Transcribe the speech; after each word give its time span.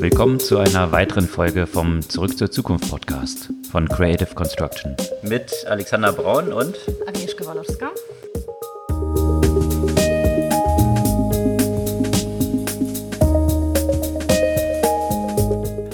Willkommen 0.00 0.40
zu 0.40 0.58
einer 0.58 0.90
weiteren 0.92 1.26
Folge 1.26 1.66
vom 1.66 2.02
Zurück 2.02 2.36
zur 2.36 2.50
Zukunft 2.50 2.90
Podcast 2.90 3.50
von 3.70 3.88
Creative 3.88 4.34
Construction. 4.34 4.96
Mit 5.22 5.52
Alexander 5.66 6.12
Braun 6.12 6.52
und 6.52 6.76
Agnieszka 7.06 7.46
Walorska. 7.46 7.90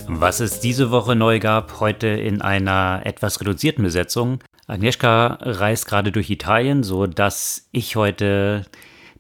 Was 0.09 0.41
es 0.41 0.61
diese 0.61 0.91
Woche 0.91 1.15
neu 1.15 1.39
gab, 1.39 1.81
heute 1.81 2.09
in 2.09 2.43
einer 2.43 3.03
etwas 3.05 3.41
reduzierten 3.41 3.85
Besetzung. 3.85 4.41
Agnieszka 4.67 5.39
reist 5.41 5.87
gerade 5.87 6.13
durch 6.13 6.31
Italien, 6.31 6.83
so 6.83 7.07
dass 7.07 7.69
ich 7.73 7.97
heute 7.97 8.65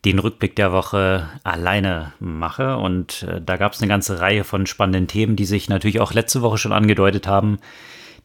den 0.05 0.19
Rückblick 0.19 0.57
der 0.57 0.73
Woche 0.73 1.29
alleine 1.45 2.13
mache. 2.21 2.77
Und 2.77 3.25
äh, 3.25 3.41
da 3.41 3.57
gab 3.57 3.73
es 3.73 3.81
eine 3.81 3.89
ganze 3.89 4.21
Reihe 4.21 4.45
von 4.45 4.67
spannenden 4.67 5.09
Themen, 5.09 5.37
die 5.37 5.45
sich 5.45 5.69
natürlich 5.69 6.01
auch 6.01 6.13
letzte 6.13 6.43
Woche 6.43 6.59
schon 6.59 6.73
angedeutet 6.73 7.27
haben. 7.27 7.59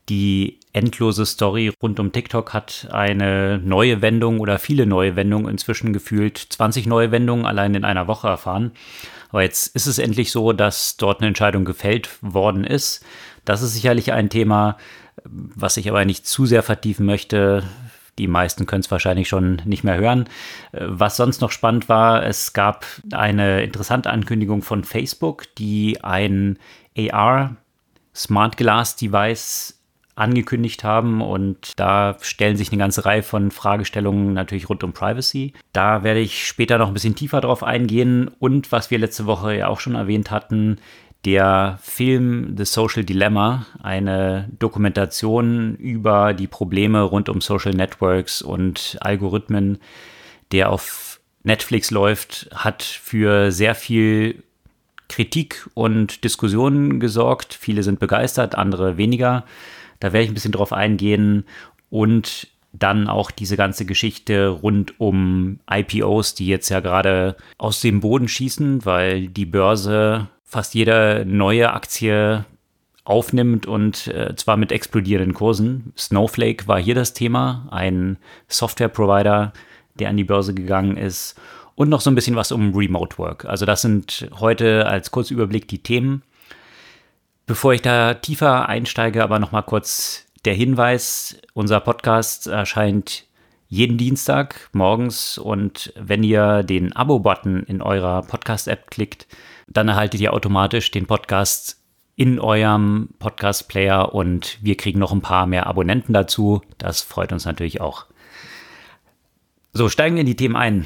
Die 0.08 0.60
endlose 0.72 1.26
Story 1.26 1.72
rund 1.82 2.00
um 2.00 2.12
TikTok 2.12 2.54
hat 2.54 2.88
eine 2.92 3.58
neue 3.58 4.02
Wendung 4.02 4.40
oder 4.40 4.60
viele 4.60 4.86
neue 4.86 5.16
Wendungen 5.16 5.50
inzwischen 5.50 5.94
gefühlt 5.94 6.38
20 6.38 6.86
neue 6.86 7.12
Wendungen 7.12 7.46
allein 7.46 7.74
in 7.74 7.84
einer 7.84 8.08
Woche 8.08 8.28
erfahren. 8.28 8.72
Aber 9.30 9.42
jetzt 9.42 9.76
ist 9.76 9.88
es 9.88 9.98
endlich 9.98 10.32
so, 10.32 10.54
dass 10.54 10.98
dort 10.98 11.20
eine 11.20 11.28
Entscheidung 11.28 11.66
gefällt 11.66 12.10
worden 12.22 12.64
ist. 12.64 13.04
Das 13.46 13.62
ist 13.62 13.74
sicherlich 13.74 14.14
ein 14.14 14.30
Thema, 14.30 14.78
was 15.24 15.78
ich 15.78 15.90
aber 15.90 16.06
nicht 16.06 16.28
zu 16.28 16.46
sehr 16.46 16.64
vertiefen 16.64 17.06
möchte. 17.06 17.64
Die 18.18 18.28
meisten 18.28 18.66
können 18.66 18.82
es 18.82 18.92
wahrscheinlich 18.92 19.28
schon 19.28 19.62
nicht 19.66 19.84
mehr 19.84 19.98
hören. 19.98 20.26
Was 20.72 21.18
sonst 21.18 21.42
noch 21.42 21.52
spannend 21.52 21.90
war, 21.90 22.24
es 22.26 22.54
gab 22.54 22.86
eine 23.12 23.64
interessante 23.64 24.10
Ankündigung 24.10 24.62
von 24.62 24.84
Facebook, 24.84 25.44
die 25.56 26.04
ein 26.04 26.58
AR 26.98 27.58
Smart 28.16 28.56
Glass 28.56 28.96
Device 28.96 29.76
angekündigt 30.16 30.86
haben 30.86 31.22
und 31.22 31.74
da 31.76 32.16
stellen 32.22 32.56
sich 32.56 32.72
eine 32.72 32.80
ganze 32.80 33.04
Reihe 33.04 33.22
von 33.22 33.52
Fragestellungen 33.52 34.34
natürlich 34.34 34.70
rund 34.70 34.84
um 34.84 34.94
Privacy. 34.94 35.54
Da 35.74 36.04
werde 36.04 36.22
ich 36.22 36.48
später 36.48 36.78
noch 36.78 36.88
ein 36.88 36.94
bisschen 36.94 37.16
tiefer 37.16 37.42
drauf 37.42 37.64
eingehen 37.64 38.32
und 38.40 38.72
was 38.72 38.92
wir 38.92 38.98
letzte 38.98 39.26
Woche 39.26 39.58
ja 39.58 39.68
auch 39.68 39.82
schon 39.82 39.96
erwähnt 39.96 40.32
hatten, 40.32 40.78
der 41.26 41.80
Film 41.82 42.56
The 42.56 42.66
Social 42.66 43.04
Dilemma, 43.04 43.66
eine 43.82 44.48
Dokumentation 44.60 45.76
über 45.76 46.34
die 46.34 46.48
Probleme 46.48 47.02
rund 47.02 47.30
um 47.30 47.42
Social 47.42 47.74
Networks 47.74 48.44
und 48.44 48.98
Algorithmen, 49.02 49.80
der 50.52 50.70
auf 50.70 51.20
Netflix 51.44 51.90
läuft, 51.90 52.50
hat 52.54 52.84
für 52.84 53.52
sehr 53.52 53.74
viel 53.74 54.44
Kritik 55.10 55.68
und 55.74 56.24
Diskussionen 56.24 57.00
gesorgt. 57.00 57.54
Viele 57.54 57.84
sind 57.84 58.00
begeistert, 58.00 58.56
andere 58.56 58.98
weniger. 58.98 59.46
Da 60.00 60.14
werde 60.14 60.26
ich 60.26 60.32
ein 60.32 60.36
bisschen 60.36 60.52
drauf 60.52 60.74
eingehen 60.74 61.46
und 61.90 62.48
dann 62.74 63.08
auch 63.08 63.32
diese 63.32 63.58
ganze 63.58 63.86
Geschichte 63.86 64.50
rund 64.50 65.00
um 65.00 65.60
IPOs, 65.72 66.36
die 66.36 66.48
jetzt 66.48 66.70
ja 66.70 66.82
gerade 66.82 67.36
aus 67.58 67.80
dem 67.82 68.02
Boden 68.02 68.28
schießen, 68.28 68.86
weil 68.86 69.28
die 69.28 69.46
Börse 69.46 70.28
fast 70.46 70.74
jede 70.74 71.26
neue 71.28 71.74
Aktie 71.74 72.46
aufnimmt 73.04 73.68
und 73.68 74.08
äh, 74.08 74.36
zwar 74.36 74.58
mit 74.58 74.72
explodierenden 74.72 75.34
Kursen. 75.34 75.94
Snowflake 75.98 76.68
war 76.68 76.80
hier 76.80 76.96
das 76.96 77.14
Thema, 77.14 77.68
ein 77.72 78.18
Software-Provider, 78.48 79.54
der 79.96 80.10
an 80.10 80.18
die 80.18 80.24
Börse 80.24 80.54
gegangen 80.54 80.98
ist 80.98 81.40
und 81.76 81.90
noch 81.90 82.02
so 82.02 82.10
ein 82.10 82.16
bisschen 82.16 82.36
was 82.36 82.52
um 82.52 82.76
Remote 82.76 83.18
Work. 83.18 83.46
Also 83.46 83.66
das 83.66 83.82
sind 83.82 84.30
heute 84.40 84.88
als 84.88 85.12
Kurzüberblick 85.12 85.68
die 85.68 85.84
Themen. 85.84 86.24
Bevor 87.46 87.74
ich 87.74 87.82
da 87.82 88.16
tiefer 88.16 88.68
einsteige, 88.68 89.24
aber 89.24 89.38
noch 89.38 89.52
mal 89.52 89.62
kurz 89.62 90.26
der 90.46 90.56
Hinweis, 90.56 91.38
unser 91.54 91.80
Podcast 91.80 92.48
erscheint 92.48 93.26
jeden 93.68 93.98
Dienstag 93.98 94.70
morgens 94.74 95.38
und 95.38 95.94
wenn 95.96 96.24
ihr 96.24 96.64
den 96.64 96.96
Abo-Button 96.96 97.64
in 97.64 97.82
eurer 97.82 98.22
Podcast-App 98.24 98.90
klickt, 98.90 99.28
dann 99.68 99.88
erhaltet 99.88 100.22
ihr 100.22 100.34
automatisch 100.34 100.92
den 100.92 101.06
Podcast 101.06 101.82
in 102.16 102.40
eurem 102.40 103.10
Podcast-Player 103.20 104.14
und 104.14 104.58
wir 104.62 104.78
kriegen 104.78 105.00
noch 105.00 105.12
ein 105.12 105.22
paar 105.22 105.48
mehr 105.48 105.68
Abonnenten 105.68 106.14
dazu. 106.14 106.62
Das 106.78 107.02
freut 107.02 107.34
uns 107.34 107.46
natürlich 107.46 107.82
auch. 107.82 108.06
So, 109.74 109.90
steigen 109.90 110.16
wir 110.16 110.22
in 110.22 110.28
die 110.28 110.38
Themen 110.38 110.56
ein. 110.56 110.86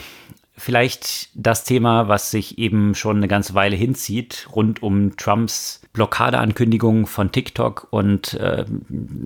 Vielleicht 0.57 1.29
das 1.35 1.63
Thema, 1.63 2.07
was 2.07 2.31
sich 2.31 2.57
eben 2.57 2.95
schon 2.95 3.17
eine 3.17 3.27
ganze 3.27 3.53
Weile 3.53 3.75
hinzieht, 3.75 4.47
rund 4.53 4.81
um 4.83 5.15
Trumps 5.15 5.81
Blockadeankündigung 5.93 7.07
von 7.07 7.31
TikTok 7.31 7.87
und 7.91 8.33
äh, 8.33 8.65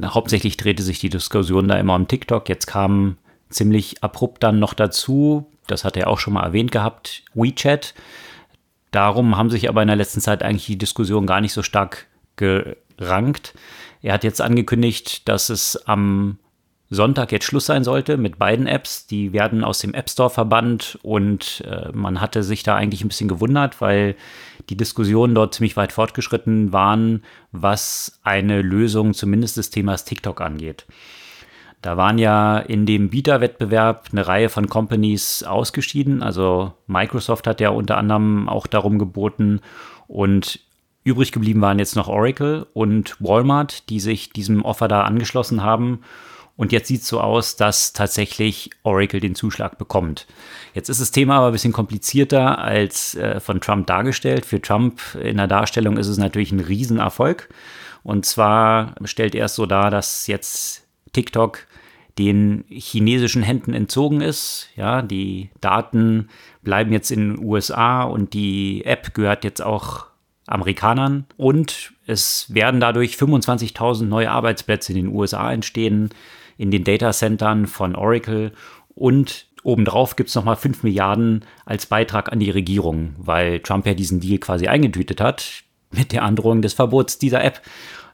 hauptsächlich 0.03 0.57
drehte 0.57 0.83
sich 0.83 0.99
die 0.99 1.09
Diskussion 1.09 1.67
da 1.67 1.77
immer 1.77 1.95
um 1.95 2.07
TikTok. 2.07 2.49
Jetzt 2.49 2.67
kam 2.67 3.17
ziemlich 3.49 4.03
abrupt 4.03 4.43
dann 4.43 4.59
noch 4.59 4.73
dazu, 4.73 5.47
das 5.67 5.85
hat 5.85 5.97
er 5.97 6.07
auch 6.07 6.19
schon 6.19 6.33
mal 6.33 6.43
erwähnt 6.43 6.71
gehabt, 6.71 7.23
WeChat. 7.33 7.93
Darum 8.93 9.35
haben 9.37 9.49
sich 9.49 9.67
aber 9.67 9.81
in 9.81 9.87
der 9.87 9.97
letzten 9.97 10.21
Zeit 10.21 10.43
eigentlich 10.43 10.67
die 10.67 10.77
Diskussionen 10.77 11.25
gar 11.25 11.41
nicht 11.41 11.51
so 11.51 11.63
stark 11.63 12.05
gerankt. 12.35 13.55
Er 14.03 14.13
hat 14.13 14.23
jetzt 14.23 14.39
angekündigt, 14.39 15.27
dass 15.27 15.49
es 15.49 15.87
am 15.87 16.37
Sonntag 16.91 17.31
jetzt 17.31 17.45
Schluss 17.45 17.65
sein 17.65 17.83
sollte 17.83 18.17
mit 18.17 18.37
beiden 18.37 18.67
Apps. 18.67 19.07
Die 19.07 19.33
werden 19.33 19.63
aus 19.63 19.79
dem 19.79 19.95
App 19.95 20.11
Store 20.11 20.29
verbannt 20.29 20.99
und 21.01 21.63
äh, 21.67 21.89
man 21.91 22.21
hatte 22.21 22.43
sich 22.43 22.61
da 22.61 22.75
eigentlich 22.75 23.03
ein 23.03 23.07
bisschen 23.07 23.27
gewundert, 23.27 23.81
weil 23.81 24.15
die 24.69 24.77
Diskussionen 24.77 25.33
dort 25.33 25.55
ziemlich 25.55 25.75
weit 25.75 25.91
fortgeschritten 25.91 26.71
waren, 26.71 27.23
was 27.51 28.19
eine 28.21 28.61
Lösung 28.61 29.15
zumindest 29.15 29.57
des 29.57 29.71
Themas 29.71 30.05
TikTok 30.05 30.39
angeht. 30.39 30.85
Da 31.83 31.97
waren 31.97 32.17
ja 32.17 32.59
in 32.59 32.85
dem 32.85 33.09
Bieterwettbewerb 33.09 34.07
eine 34.13 34.25
Reihe 34.25 34.47
von 34.47 34.69
Companies 34.69 35.44
ausgeschieden. 35.44 36.23
Also 36.23 36.71
Microsoft 36.88 37.45
hat 37.45 37.59
ja 37.59 37.71
unter 37.71 37.97
anderem 37.97 38.47
auch 38.47 38.67
darum 38.67 38.97
geboten 38.97 39.59
und 40.07 40.61
übrig 41.03 41.33
geblieben 41.33 41.59
waren 41.59 41.79
jetzt 41.79 41.97
noch 41.97 42.07
Oracle 42.07 42.66
und 42.71 43.17
Walmart, 43.19 43.89
die 43.89 43.99
sich 43.99 44.29
diesem 44.29 44.63
Offer 44.63 44.88
da 44.88 45.01
angeschlossen 45.01 45.61
haben. 45.61 45.99
Und 46.55 46.71
jetzt 46.71 46.88
sieht 46.88 47.01
es 47.01 47.07
so 47.09 47.19
aus, 47.19 47.57
dass 47.57 47.91
tatsächlich 47.91 48.69
Oracle 48.83 49.19
den 49.19 49.35
Zuschlag 49.35 49.77
bekommt. 49.77 50.25
Jetzt 50.73 50.88
ist 50.88 51.01
das 51.01 51.11
Thema 51.11 51.35
aber 51.35 51.47
ein 51.47 51.51
bisschen 51.51 51.73
komplizierter 51.73 52.59
als 52.59 53.15
äh, 53.15 53.41
von 53.41 53.59
Trump 53.59 53.88
dargestellt. 53.88 54.45
Für 54.45 54.61
Trump 54.61 55.01
in 55.21 55.35
der 55.35 55.47
Darstellung 55.47 55.97
ist 55.97 56.07
es 56.07 56.17
natürlich 56.17 56.53
ein 56.53 56.61
Riesenerfolg. 56.61 57.50
Und 58.03 58.25
zwar 58.25 58.95
stellt 59.03 59.35
er 59.35 59.47
es 59.47 59.55
so 59.55 59.65
dar, 59.65 59.91
dass 59.91 60.27
jetzt 60.27 60.88
TikTok 61.11 61.67
den 62.18 62.66
chinesischen 62.69 63.44
Händen 63.44 63.74
entzogen 63.74 64.22
ist. 64.22 64.69
Ja, 64.75 65.01
die 65.01 65.50
Daten 65.62 66.29
bleiben 66.62 66.91
jetzt 66.91 67.12
in 67.12 67.35
den 67.35 67.46
USA 67.46 68.03
und 68.03 68.34
die 68.34 68.85
App 68.85 69.13
gehört 69.13 69.44
jetzt 69.44 69.62
auch 69.62 70.07
Amerikanern 70.46 71.25
und 71.38 71.94
es 72.06 72.53
werden 72.53 72.79
dadurch 72.79 73.16
25.000 73.16 74.03
neue 74.03 74.29
Arbeitsplätze 74.29 74.91
in 74.91 74.97
den 74.97 75.16
USA 75.16 75.51
entstehen, 75.51 76.09
in 76.57 76.69
den 76.69 76.84
Datacentern 76.84 77.66
von 77.66 77.96
Oracle 77.96 78.51
und 78.94 79.47
obendrauf 79.63 80.16
gibt 80.16 80.30
es 80.30 80.35
nochmal 80.35 80.57
5 80.57 80.84
Milliarden 80.84 81.45
als 81.66 81.85
Beitrag 81.85 82.31
an 82.31 82.40
die 82.40 82.51
Regierung, 82.51 83.16
weil 83.18 83.59
Trump 83.62 83.88
ja 83.88 83.94
diesen 83.94 84.19
Deal 84.19 84.38
quasi 84.38 84.68
eingetütet 84.68 85.22
hat 85.22 85.63
mit 85.91 86.12
der 86.12 86.24
Androhung 86.24 86.62
des 86.62 86.74
Verbots 86.74 87.18
dieser 87.18 87.44
App. 87.44 87.62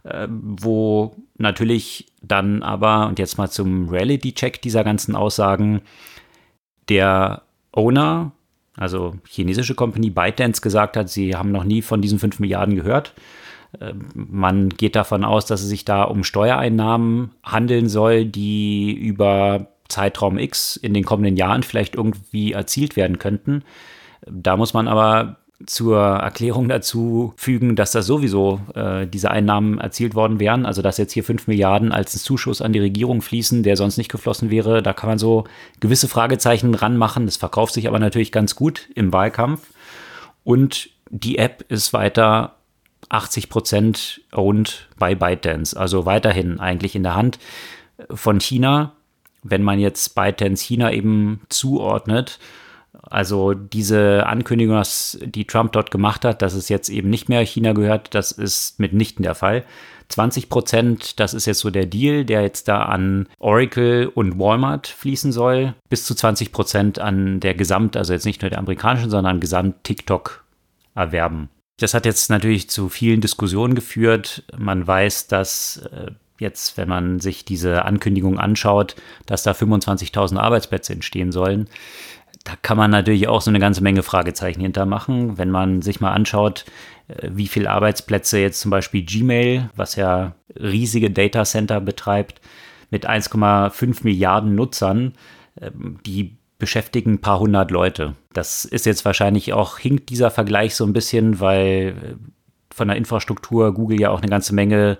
Äh, 0.03 0.27
wo 0.29 1.15
natürlich 1.37 2.07
dann 2.21 2.63
aber, 2.63 3.07
und 3.07 3.19
jetzt 3.19 3.37
mal 3.37 3.49
zum 3.49 3.89
Reality-Check 3.89 4.61
dieser 4.61 4.83
ganzen 4.83 5.15
Aussagen, 5.15 5.81
der 6.87 7.43
Owner, 7.71 8.31
also 8.75 9.15
chinesische 9.27 9.75
Company 9.75 10.09
ByteDance, 10.09 10.61
gesagt 10.61 10.95
hat, 10.97 11.09
sie 11.09 11.35
haben 11.35 11.51
noch 11.51 11.63
nie 11.63 11.81
von 11.81 12.01
diesen 12.01 12.19
5 12.19 12.39
Milliarden 12.39 12.75
gehört. 12.75 13.13
Äh, 13.79 13.93
man 14.13 14.69
geht 14.69 14.95
davon 14.95 15.23
aus, 15.23 15.45
dass 15.45 15.61
es 15.61 15.69
sich 15.69 15.85
da 15.85 16.03
um 16.03 16.23
Steuereinnahmen 16.23 17.31
handeln 17.43 17.89
soll, 17.89 18.25
die 18.25 18.93
über 18.93 19.67
Zeitraum 19.89 20.37
X 20.37 20.75
in 20.77 20.93
den 20.93 21.03
kommenden 21.03 21.35
Jahren 21.35 21.63
vielleicht 21.63 21.95
irgendwie 21.95 22.53
erzielt 22.53 22.95
werden 22.95 23.19
könnten. 23.19 23.63
Da 24.25 24.55
muss 24.55 24.73
man 24.73 24.87
aber 24.87 25.38
zur 25.65 25.99
Erklärung 25.99 26.69
dazu 26.69 27.33
fügen, 27.35 27.75
dass 27.75 27.91
das 27.91 28.05
sowieso 28.05 28.61
äh, 28.75 29.05
diese 29.05 29.29
Einnahmen 29.29 29.77
erzielt 29.77 30.15
worden 30.15 30.39
wären. 30.39 30.65
Also 30.65 30.81
dass 30.81 30.97
jetzt 30.97 31.11
hier 31.11 31.23
5 31.23 31.47
Milliarden 31.47 31.91
als 31.91 32.11
Zuschuss 32.23 32.61
an 32.61 32.71
die 32.71 32.79
Regierung 32.79 33.21
fließen, 33.21 33.63
der 33.63 33.75
sonst 33.75 33.97
nicht 33.97 34.11
geflossen 34.11 34.49
wäre. 34.49 34.81
Da 34.81 34.93
kann 34.93 35.09
man 35.09 35.19
so 35.19 35.43
gewisse 35.79 36.07
Fragezeichen 36.07 36.73
ranmachen. 36.75 37.25
Das 37.25 37.37
verkauft 37.37 37.73
sich 37.73 37.87
aber 37.87 37.99
natürlich 37.99 38.31
ganz 38.31 38.55
gut 38.55 38.89
im 38.95 39.11
Wahlkampf. 39.11 39.67
Und 40.43 40.89
die 41.09 41.37
App 41.37 41.65
ist 41.67 41.91
weiter 41.91 42.55
80 43.09 43.49
Prozent 43.49 44.21
owned 44.31 44.87
bei 44.97 45.13
ByteDance. 45.13 45.75
Also 45.75 46.05
weiterhin 46.05 46.59
eigentlich 46.59 46.95
in 46.95 47.03
der 47.03 47.15
Hand 47.15 47.37
von 48.11 48.39
China. 48.39 48.93
Wenn 49.43 49.63
man 49.63 49.79
jetzt 49.79 50.15
ByteDance 50.15 50.63
China 50.63 50.91
eben 50.91 51.41
zuordnet, 51.49 52.39
Also 52.93 53.53
diese 53.53 54.25
Ankündigung, 54.25 54.81
die 55.21 55.45
Trump 55.45 55.71
dort 55.73 55.91
gemacht 55.91 56.25
hat, 56.25 56.41
dass 56.41 56.53
es 56.53 56.69
jetzt 56.69 56.89
eben 56.89 57.09
nicht 57.09 57.29
mehr 57.29 57.41
China 57.41 57.73
gehört, 57.73 58.13
das 58.15 58.31
ist 58.31 58.79
mitnichten 58.79 59.23
der 59.23 59.35
Fall. 59.35 59.63
20 60.09 60.49
Prozent, 60.49 61.19
das 61.19 61.35
ist 61.35 61.45
jetzt 61.45 61.59
so 61.59 61.69
der 61.69 61.85
Deal, 61.85 62.25
der 62.25 62.41
jetzt 62.41 62.67
da 62.67 62.83
an 62.83 63.27
Oracle 63.37 64.07
und 64.07 64.39
Walmart 64.39 64.87
fließen 64.87 65.31
soll, 65.31 65.75
bis 65.87 66.05
zu 66.05 66.15
20 66.15 66.51
Prozent 66.51 66.99
an 66.99 67.39
der 67.39 67.53
Gesamt, 67.53 67.95
also 67.95 68.13
jetzt 68.13 68.25
nicht 68.25 68.41
nur 68.41 68.49
der 68.49 68.59
amerikanischen, 68.59 69.11
sondern 69.11 69.39
Gesamt 69.39 69.83
TikTok 69.83 70.43
erwerben. 70.95 71.49
Das 71.79 71.93
hat 71.93 72.05
jetzt 72.05 72.29
natürlich 72.29 72.69
zu 72.69 72.89
vielen 72.89 73.21
Diskussionen 73.21 73.75
geführt. 73.75 74.43
Man 74.57 74.85
weiß, 74.85 75.27
dass 75.27 75.77
äh, 75.93 76.11
jetzt, 76.39 76.77
wenn 76.77 76.89
man 76.89 77.19
sich 77.19 77.45
diese 77.45 77.85
Ankündigung 77.85 78.39
anschaut, 78.39 78.95
dass 79.25 79.43
da 79.43 79.51
25.000 79.51 80.37
Arbeitsplätze 80.37 80.93
entstehen 80.93 81.31
sollen. 81.31 81.69
Da 82.43 82.53
kann 82.61 82.77
man 82.77 82.91
natürlich 82.91 83.27
auch 83.27 83.41
so 83.41 83.51
eine 83.51 83.59
ganze 83.59 83.83
Menge 83.83 84.03
Fragezeichen 84.03 84.61
hintermachen. 84.61 85.37
Wenn 85.37 85.51
man 85.51 85.81
sich 85.81 85.99
mal 85.99 86.11
anschaut, 86.11 86.65
äh, 87.07 87.29
wie 87.31 87.47
viele 87.47 87.69
Arbeitsplätze 87.69 88.39
jetzt 88.39 88.61
zum 88.61 88.71
Beispiel 88.71 89.03
Gmail, 89.03 89.69
was 89.75 89.95
ja 89.95 90.35
riesige 90.55 91.11
Datacenter 91.11 91.81
betreibt, 91.81 92.41
mit 92.91 93.07
1,5 93.07 94.03
Milliarden 94.03 94.55
Nutzern, 94.55 95.13
ähm, 95.61 95.99
die 96.05 96.37
beschäftigen 96.57 97.13
ein 97.13 97.21
paar 97.21 97.39
hundert 97.39 97.71
Leute. 97.71 98.15
Das 98.33 98.65
ist 98.65 98.85
jetzt 98.85 99.05
wahrscheinlich 99.05 99.53
auch, 99.53 99.77
hinkt 99.77 100.09
dieser 100.09 100.29
Vergleich 100.29 100.75
so 100.75 100.85
ein 100.85 100.93
bisschen, 100.93 101.39
weil 101.39 101.95
äh, 102.01 102.15
von 102.73 102.87
der 102.87 102.97
Infrastruktur 102.97 103.73
Google 103.73 103.99
ja 103.99 104.09
auch 104.09 104.21
eine 104.21 104.29
ganze 104.29 104.53
Menge 104.53 104.97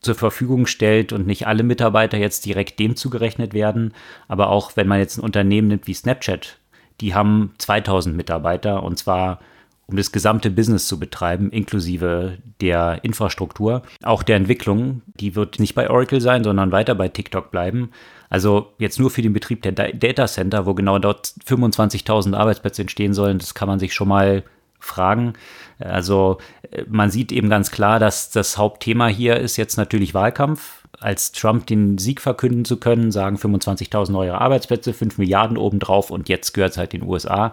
zur 0.00 0.14
Verfügung 0.14 0.66
stellt 0.66 1.12
und 1.12 1.26
nicht 1.26 1.46
alle 1.46 1.62
Mitarbeiter 1.62 2.18
jetzt 2.18 2.44
direkt 2.44 2.78
dem 2.78 2.96
zugerechnet 2.96 3.54
werden. 3.54 3.94
Aber 4.28 4.50
auch 4.50 4.76
wenn 4.76 4.88
man 4.88 4.98
jetzt 4.98 5.18
ein 5.18 5.24
Unternehmen 5.24 5.68
nimmt 5.68 5.86
wie 5.86 5.94
Snapchat, 5.94 6.58
die 7.00 7.14
haben 7.14 7.54
2000 7.58 8.16
Mitarbeiter 8.16 8.82
und 8.82 8.98
zwar 8.98 9.40
um 9.88 9.96
das 9.96 10.10
gesamte 10.10 10.50
Business 10.50 10.88
zu 10.88 10.98
betreiben, 10.98 11.50
inklusive 11.50 12.38
der 12.60 13.04
Infrastruktur. 13.04 13.82
Auch 14.02 14.24
der 14.24 14.36
Entwicklung, 14.36 15.02
die 15.14 15.36
wird 15.36 15.60
nicht 15.60 15.76
bei 15.76 15.88
Oracle 15.88 16.20
sein, 16.20 16.42
sondern 16.42 16.72
weiter 16.72 16.96
bei 16.96 17.08
TikTok 17.08 17.52
bleiben. 17.52 17.90
Also 18.28 18.72
jetzt 18.78 18.98
nur 18.98 19.10
für 19.10 19.22
den 19.22 19.32
Betrieb 19.32 19.62
der 19.62 19.72
Data 19.72 20.26
Center, 20.26 20.66
wo 20.66 20.74
genau 20.74 20.98
dort 20.98 21.28
25.000 21.46 22.34
Arbeitsplätze 22.34 22.82
entstehen 22.82 23.14
sollen, 23.14 23.38
das 23.38 23.54
kann 23.54 23.68
man 23.68 23.78
sich 23.78 23.94
schon 23.94 24.08
mal 24.08 24.42
fragen. 24.78 25.34
Also 25.78 26.38
äh, 26.70 26.84
man 26.88 27.10
sieht 27.10 27.32
eben 27.32 27.48
ganz 27.48 27.70
klar, 27.70 27.98
dass 27.98 28.30
das 28.30 28.58
Hauptthema 28.58 29.06
hier 29.08 29.36
ist 29.36 29.56
jetzt 29.56 29.76
natürlich 29.76 30.14
Wahlkampf. 30.14 30.82
Als 30.98 31.32
Trump 31.32 31.66
den 31.66 31.98
Sieg 31.98 32.22
verkünden 32.22 32.64
zu 32.64 32.78
können, 32.78 33.12
sagen 33.12 33.36
25.000 33.36 34.10
neue 34.10 34.40
Arbeitsplätze, 34.40 34.94
5 34.94 35.18
Milliarden 35.18 35.58
obendrauf 35.58 36.10
und 36.10 36.28
jetzt 36.28 36.52
gehört 36.54 36.72
es 36.72 36.78
halt 36.78 36.94
den 36.94 37.02
USA. 37.02 37.52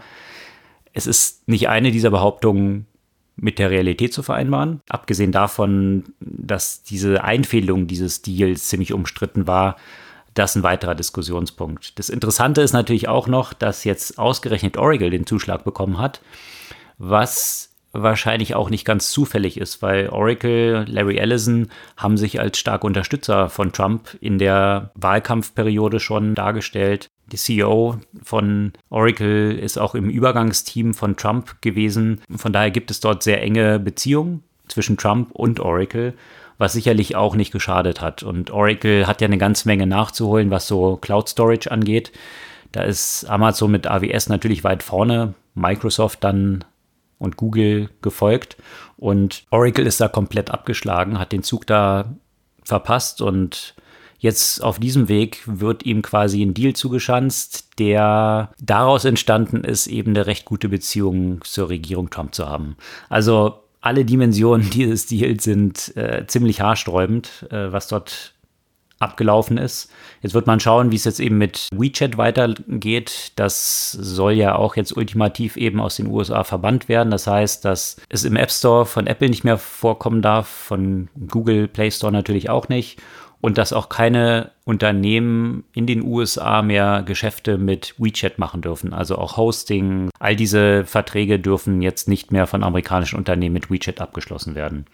Es 0.93 1.07
ist 1.07 1.47
nicht 1.47 1.67
eine 1.67 1.91
dieser 1.91 2.11
Behauptungen 2.11 2.85
mit 3.35 3.59
der 3.59 3.69
Realität 3.69 4.13
zu 4.13 4.23
vereinbaren. 4.23 4.81
Abgesehen 4.87 5.31
davon, 5.31 6.05
dass 6.19 6.83
diese 6.83 7.23
Einfädelung 7.23 7.87
dieses 7.87 8.21
Deals 8.21 8.69
ziemlich 8.69 8.93
umstritten 8.93 9.47
war, 9.47 9.75
das 10.33 10.55
ein 10.55 10.63
weiterer 10.63 10.95
Diskussionspunkt. 10.95 11.97
Das 11.99 12.09
Interessante 12.09 12.61
ist 12.61 12.73
natürlich 12.73 13.07
auch 13.07 13.27
noch, 13.27 13.53
dass 13.53 13.83
jetzt 13.83 14.17
ausgerechnet 14.17 14.77
Oracle 14.77 15.09
den 15.09 15.25
Zuschlag 15.25 15.63
bekommen 15.63 15.97
hat 15.97 16.21
was 16.97 17.73
wahrscheinlich 17.93 18.55
auch 18.55 18.71
nicht 18.71 18.85
ganz 18.85 19.11
zufällig 19.11 19.57
ist, 19.57 19.81
weil 19.83 20.09
Oracle, 20.09 20.85
Larry 20.87 21.17
Ellison 21.17 21.67
haben 21.95 22.17
sich 22.17 22.39
als 22.39 22.57
starke 22.57 22.87
Unterstützer 22.87 23.49
von 23.49 23.71
Trump 23.71 24.17
in 24.19 24.39
der 24.39 24.91
Wahlkampfperiode 24.95 25.99
schon 25.99 26.33
dargestellt. 26.33 27.07
Die 27.31 27.37
CEO 27.37 27.99
von 28.23 28.73
Oracle 28.89 29.57
ist 29.57 29.77
auch 29.77 29.93
im 29.95 30.09
Übergangsteam 30.09 30.95
von 30.95 31.15
Trump 31.15 31.61
gewesen. 31.61 32.21
Von 32.35 32.51
daher 32.51 32.71
gibt 32.71 32.89
es 32.89 32.99
dort 32.99 33.21
sehr 33.21 33.41
enge 33.41 33.79
Beziehungen 33.79 34.43
zwischen 34.67 34.97
Trump 34.97 35.31
und 35.31 35.59
Oracle, 35.59 36.15
was 36.57 36.73
sicherlich 36.73 37.15
auch 37.15 37.35
nicht 37.35 37.51
geschadet 37.51 38.01
hat. 38.01 38.23
Und 38.23 38.49
Oracle 38.49 39.05
hat 39.05 39.21
ja 39.21 39.27
eine 39.27 39.37
ganze 39.37 39.67
Menge 39.67 39.85
nachzuholen, 39.85 40.49
was 40.49 40.67
so 40.67 40.97
Cloud 40.97 41.29
Storage 41.29 41.71
angeht. 41.71 42.11
Da 42.71 42.81
ist 42.81 43.25
Amazon 43.25 43.69
mit 43.69 43.85
AWS 43.85 44.29
natürlich 44.29 44.63
weit 44.63 44.81
vorne, 44.81 45.35
Microsoft 45.53 46.23
dann 46.23 46.65
und 47.17 47.37
Google 47.37 47.89
gefolgt. 48.01 48.57
Und 48.97 49.45
Oracle 49.51 49.85
ist 49.85 50.01
da 50.01 50.07
komplett 50.07 50.51
abgeschlagen, 50.51 51.19
hat 51.19 51.31
den 51.31 51.43
Zug 51.43 51.67
da 51.67 52.15
verpasst 52.63 53.21
und 53.21 53.75
jetzt 54.19 54.63
auf 54.63 54.79
diesem 54.79 55.09
Weg 55.09 55.41
wird 55.45 55.85
ihm 55.85 56.01
quasi 56.01 56.41
ein 56.41 56.53
Deal 56.53 56.73
zugeschanzt, 56.73 57.77
der 57.77 58.51
daraus 58.59 59.03
entstanden 59.03 59.63
ist, 59.63 59.87
eben 59.87 60.11
eine 60.11 60.25
recht 60.25 60.45
gute 60.45 60.69
Beziehung 60.69 61.41
zur 61.43 61.69
Regierung 61.69 62.09
Trump 62.09 62.33
zu 62.33 62.47
haben. 62.47 62.77
Also 63.09 63.63
alle 63.81 64.05
Dimensionen 64.05 64.69
dieses 64.73 65.05
Deals 65.07 65.43
sind 65.43 65.95
äh, 65.97 66.25
ziemlich 66.25 66.61
haarsträubend, 66.61 67.45
äh, 67.51 67.71
was 67.71 67.89
dort 67.89 68.32
abgelaufen 69.03 69.57
ist. 69.57 69.91
Jetzt 70.21 70.33
wird 70.33 70.47
man 70.47 70.59
schauen, 70.59 70.91
wie 70.91 70.95
es 70.95 71.03
jetzt 71.03 71.19
eben 71.19 71.37
mit 71.37 71.67
WeChat 71.73 72.17
weitergeht. 72.17 73.33
Das 73.35 73.91
soll 73.91 74.33
ja 74.33 74.55
auch 74.55 74.75
jetzt 74.75 74.95
ultimativ 74.95 75.57
eben 75.57 75.79
aus 75.79 75.97
den 75.97 76.07
USA 76.07 76.43
verbannt 76.43 76.87
werden. 76.89 77.11
Das 77.11 77.27
heißt, 77.27 77.65
dass 77.65 77.97
es 78.09 78.23
im 78.23 78.37
App 78.37 78.51
Store 78.51 78.85
von 78.85 79.05
Apple 79.05 79.29
nicht 79.29 79.43
mehr 79.43 79.57
vorkommen 79.57 80.21
darf, 80.21 80.47
von 80.47 81.09
Google 81.29 81.67
Play 81.67 81.91
Store 81.91 82.11
natürlich 82.11 82.49
auch 82.49 82.69
nicht. 82.69 83.01
Und 83.41 83.57
dass 83.57 83.73
auch 83.73 83.89
keine 83.89 84.51
Unternehmen 84.63 85.65
in 85.73 85.85
den 85.85 86.01
USA 86.01 86.61
mehr 86.61 87.03
Geschäfte 87.05 87.57
mit 87.57 87.93
WeChat 87.97 88.39
machen 88.39 88.61
dürfen. 88.61 88.93
Also 88.93 89.17
auch 89.17 89.35
Hosting, 89.35 90.09
all 90.17 90.37
diese 90.37 90.85
Verträge 90.85 91.39
dürfen 91.39 91.81
jetzt 91.81 92.07
nicht 92.07 92.31
mehr 92.31 92.47
von 92.47 92.63
amerikanischen 92.63 93.17
Unternehmen 93.17 93.51
mit 93.53 93.69
WeChat 93.69 93.99
abgeschlossen 93.99 94.55
werden. 94.55 94.85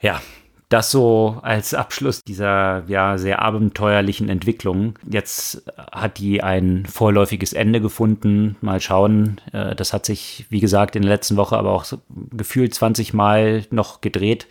Ja, 0.00 0.22
das 0.72 0.90
so 0.90 1.38
als 1.42 1.74
Abschluss 1.74 2.24
dieser 2.24 2.84
ja 2.86 3.18
sehr 3.18 3.42
abenteuerlichen 3.42 4.28
Entwicklung. 4.28 4.98
Jetzt 5.08 5.64
hat 5.90 6.18
die 6.18 6.42
ein 6.42 6.86
vorläufiges 6.86 7.52
Ende 7.52 7.80
gefunden. 7.80 8.56
Mal 8.60 8.80
schauen. 8.80 9.40
Äh, 9.52 9.74
das 9.74 9.92
hat 9.92 10.06
sich, 10.06 10.46
wie 10.48 10.60
gesagt, 10.60 10.96
in 10.96 11.02
der 11.02 11.10
letzten 11.10 11.36
Woche 11.36 11.58
aber 11.58 11.72
auch 11.72 11.84
gefühlt 12.30 12.74
20 12.74 13.12
Mal 13.12 13.66
noch 13.70 14.00
gedreht. 14.00 14.46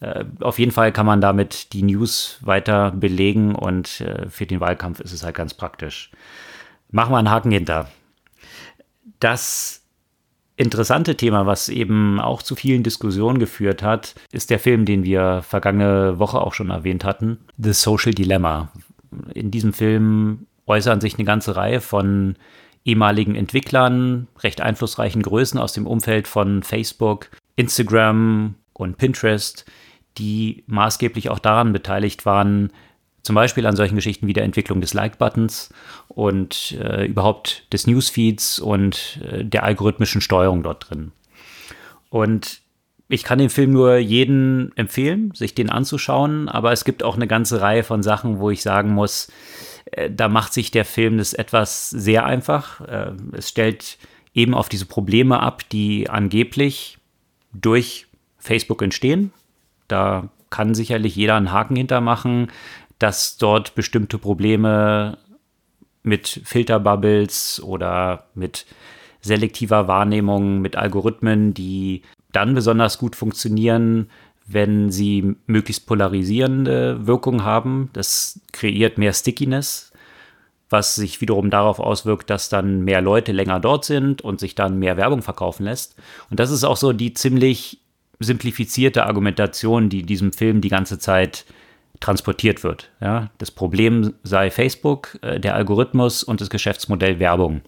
Äh, 0.00 0.24
auf 0.40 0.58
jeden 0.58 0.72
Fall 0.72 0.90
kann 0.90 1.06
man 1.06 1.20
damit 1.20 1.72
die 1.72 1.84
News 1.84 2.38
weiter 2.40 2.90
belegen 2.90 3.54
und 3.54 4.00
äh, 4.00 4.28
für 4.28 4.46
den 4.46 4.60
Wahlkampf 4.60 4.98
ist 4.98 5.12
es 5.12 5.22
halt 5.22 5.36
ganz 5.36 5.54
praktisch. 5.54 6.10
Machen 6.90 7.12
wir 7.12 7.18
einen 7.18 7.30
Haken 7.30 7.52
hinter. 7.52 7.88
Das 9.20 9.81
interessante 10.56 11.16
Thema, 11.16 11.46
was 11.46 11.68
eben 11.68 12.20
auch 12.20 12.42
zu 12.42 12.54
vielen 12.54 12.82
Diskussionen 12.82 13.38
geführt 13.38 13.82
hat, 13.82 14.14
ist 14.32 14.50
der 14.50 14.58
Film, 14.58 14.84
den 14.84 15.04
wir 15.04 15.42
vergangene 15.42 16.18
Woche 16.18 16.40
auch 16.40 16.54
schon 16.54 16.70
erwähnt 16.70 17.04
hatten, 17.04 17.38
The 17.58 17.72
Social 17.72 18.12
Dilemma. 18.12 18.70
In 19.34 19.50
diesem 19.50 19.72
Film 19.72 20.46
äußern 20.66 21.00
sich 21.00 21.14
eine 21.14 21.24
ganze 21.24 21.56
Reihe 21.56 21.80
von 21.80 22.36
ehemaligen 22.84 23.34
Entwicklern, 23.34 24.26
recht 24.40 24.60
einflussreichen 24.60 25.22
Größen 25.22 25.58
aus 25.58 25.72
dem 25.72 25.86
Umfeld 25.86 26.26
von 26.26 26.62
Facebook, 26.62 27.30
Instagram 27.56 28.54
und 28.72 28.98
Pinterest, 28.98 29.64
die 30.18 30.64
maßgeblich 30.66 31.30
auch 31.30 31.38
daran 31.38 31.72
beteiligt 31.72 32.26
waren, 32.26 32.72
zum 33.22 33.34
Beispiel 33.34 33.66
an 33.66 33.76
solchen 33.76 33.96
Geschichten 33.96 34.26
wie 34.26 34.32
der 34.32 34.44
Entwicklung 34.44 34.80
des 34.80 34.94
Like-Buttons 34.94 35.70
und 36.08 36.72
äh, 36.72 37.06
überhaupt 37.06 37.72
des 37.72 37.86
Newsfeeds 37.86 38.58
und 38.58 39.20
äh, 39.30 39.44
der 39.44 39.62
algorithmischen 39.64 40.20
Steuerung 40.20 40.62
dort 40.62 40.90
drin. 40.90 41.12
Und 42.10 42.60
ich 43.08 43.24
kann 43.24 43.38
den 43.38 43.50
Film 43.50 43.72
nur 43.72 43.96
jeden 43.96 44.76
empfehlen, 44.76 45.32
sich 45.34 45.54
den 45.54 45.70
anzuschauen, 45.70 46.48
aber 46.48 46.72
es 46.72 46.84
gibt 46.84 47.02
auch 47.02 47.14
eine 47.14 47.26
ganze 47.26 47.60
Reihe 47.60 47.84
von 47.84 48.02
Sachen, 48.02 48.38
wo 48.38 48.50
ich 48.50 48.62
sagen 48.62 48.90
muss, 48.90 49.30
äh, 49.92 50.10
da 50.10 50.28
macht 50.28 50.52
sich 50.52 50.70
der 50.70 50.84
Film 50.84 51.18
das 51.18 51.32
etwas 51.32 51.90
sehr 51.90 52.24
einfach. 52.26 52.80
Äh, 52.80 53.12
es 53.32 53.48
stellt 53.48 53.98
eben 54.34 54.54
auf 54.54 54.68
diese 54.68 54.86
Probleme 54.86 55.40
ab, 55.40 55.62
die 55.70 56.08
angeblich 56.08 56.98
durch 57.52 58.06
Facebook 58.38 58.82
entstehen. 58.82 59.32
Da 59.88 60.28
kann 60.52 60.74
sicherlich 60.74 61.16
jeder 61.16 61.36
einen 61.36 61.52
Haken 61.52 61.76
hintermachen 61.76 62.48
dass 63.02 63.36
dort 63.36 63.74
bestimmte 63.74 64.16
Probleme 64.16 65.18
mit 66.04 66.40
Filterbubbles 66.44 67.60
oder 67.62 68.24
mit 68.34 68.64
selektiver 69.20 69.88
Wahrnehmung, 69.88 70.60
mit 70.60 70.76
Algorithmen, 70.76 71.52
die 71.54 72.02
dann 72.32 72.54
besonders 72.54 72.98
gut 72.98 73.16
funktionieren, 73.16 74.10
wenn 74.46 74.90
sie 74.90 75.36
möglichst 75.46 75.86
polarisierende 75.86 77.06
Wirkung 77.06 77.44
haben. 77.44 77.90
Das 77.92 78.40
kreiert 78.52 78.98
mehr 78.98 79.12
Stickiness, 79.12 79.92
was 80.70 80.94
sich 80.94 81.20
wiederum 81.20 81.50
darauf 81.50 81.78
auswirkt, 81.78 82.30
dass 82.30 82.48
dann 82.48 82.82
mehr 82.82 83.00
Leute 83.00 83.32
länger 83.32 83.60
dort 83.60 83.84
sind 83.84 84.22
und 84.22 84.40
sich 84.40 84.54
dann 84.54 84.78
mehr 84.78 84.96
Werbung 84.96 85.22
verkaufen 85.22 85.64
lässt. 85.64 85.96
Und 86.30 86.40
das 86.40 86.50
ist 86.50 86.64
auch 86.64 86.76
so 86.76 86.92
die 86.92 87.14
ziemlich 87.14 87.80
simplifizierte 88.20 89.06
Argumentation, 89.06 89.88
die 89.88 90.02
diesem 90.02 90.32
Film 90.32 90.60
die 90.60 90.68
ganze 90.68 90.98
Zeit 90.98 91.44
transportiert 92.02 92.62
wird. 92.62 92.90
Ja? 93.00 93.30
Das 93.38 93.50
Problem 93.50 94.14
sei 94.22 94.50
Facebook, 94.50 95.18
äh, 95.22 95.40
der 95.40 95.54
Algorithmus 95.54 96.22
und 96.22 96.40
das 96.40 96.50
Geschäftsmodell 96.50 97.18
Werbung. 97.18 97.62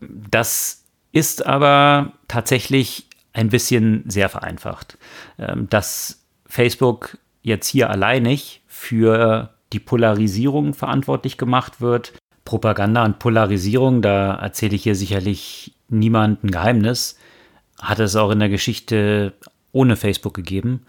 Das 0.00 0.84
ist 1.12 1.46
aber 1.46 2.12
tatsächlich 2.28 3.06
ein 3.32 3.48
bisschen 3.48 4.04
sehr 4.06 4.28
vereinfacht. 4.28 4.98
Ähm, 5.38 5.68
dass 5.70 6.24
Facebook 6.46 7.16
jetzt 7.42 7.68
hier 7.68 7.88
alleinig 7.88 8.62
für 8.66 9.54
die 9.72 9.80
Polarisierung 9.80 10.74
verantwortlich 10.74 11.38
gemacht 11.38 11.80
wird. 11.80 12.12
Propaganda 12.44 13.04
und 13.04 13.20
Polarisierung, 13.20 14.02
da 14.02 14.34
erzähle 14.34 14.74
ich 14.74 14.82
hier 14.82 14.96
sicherlich 14.96 15.74
niemand 15.88 16.42
ein 16.42 16.50
Geheimnis, 16.50 17.16
hat 17.80 18.00
es 18.00 18.16
auch 18.16 18.30
in 18.30 18.40
der 18.40 18.48
Geschichte 18.48 19.32
ohne 19.72 19.94
Facebook 19.94 20.34
gegeben. 20.34 20.86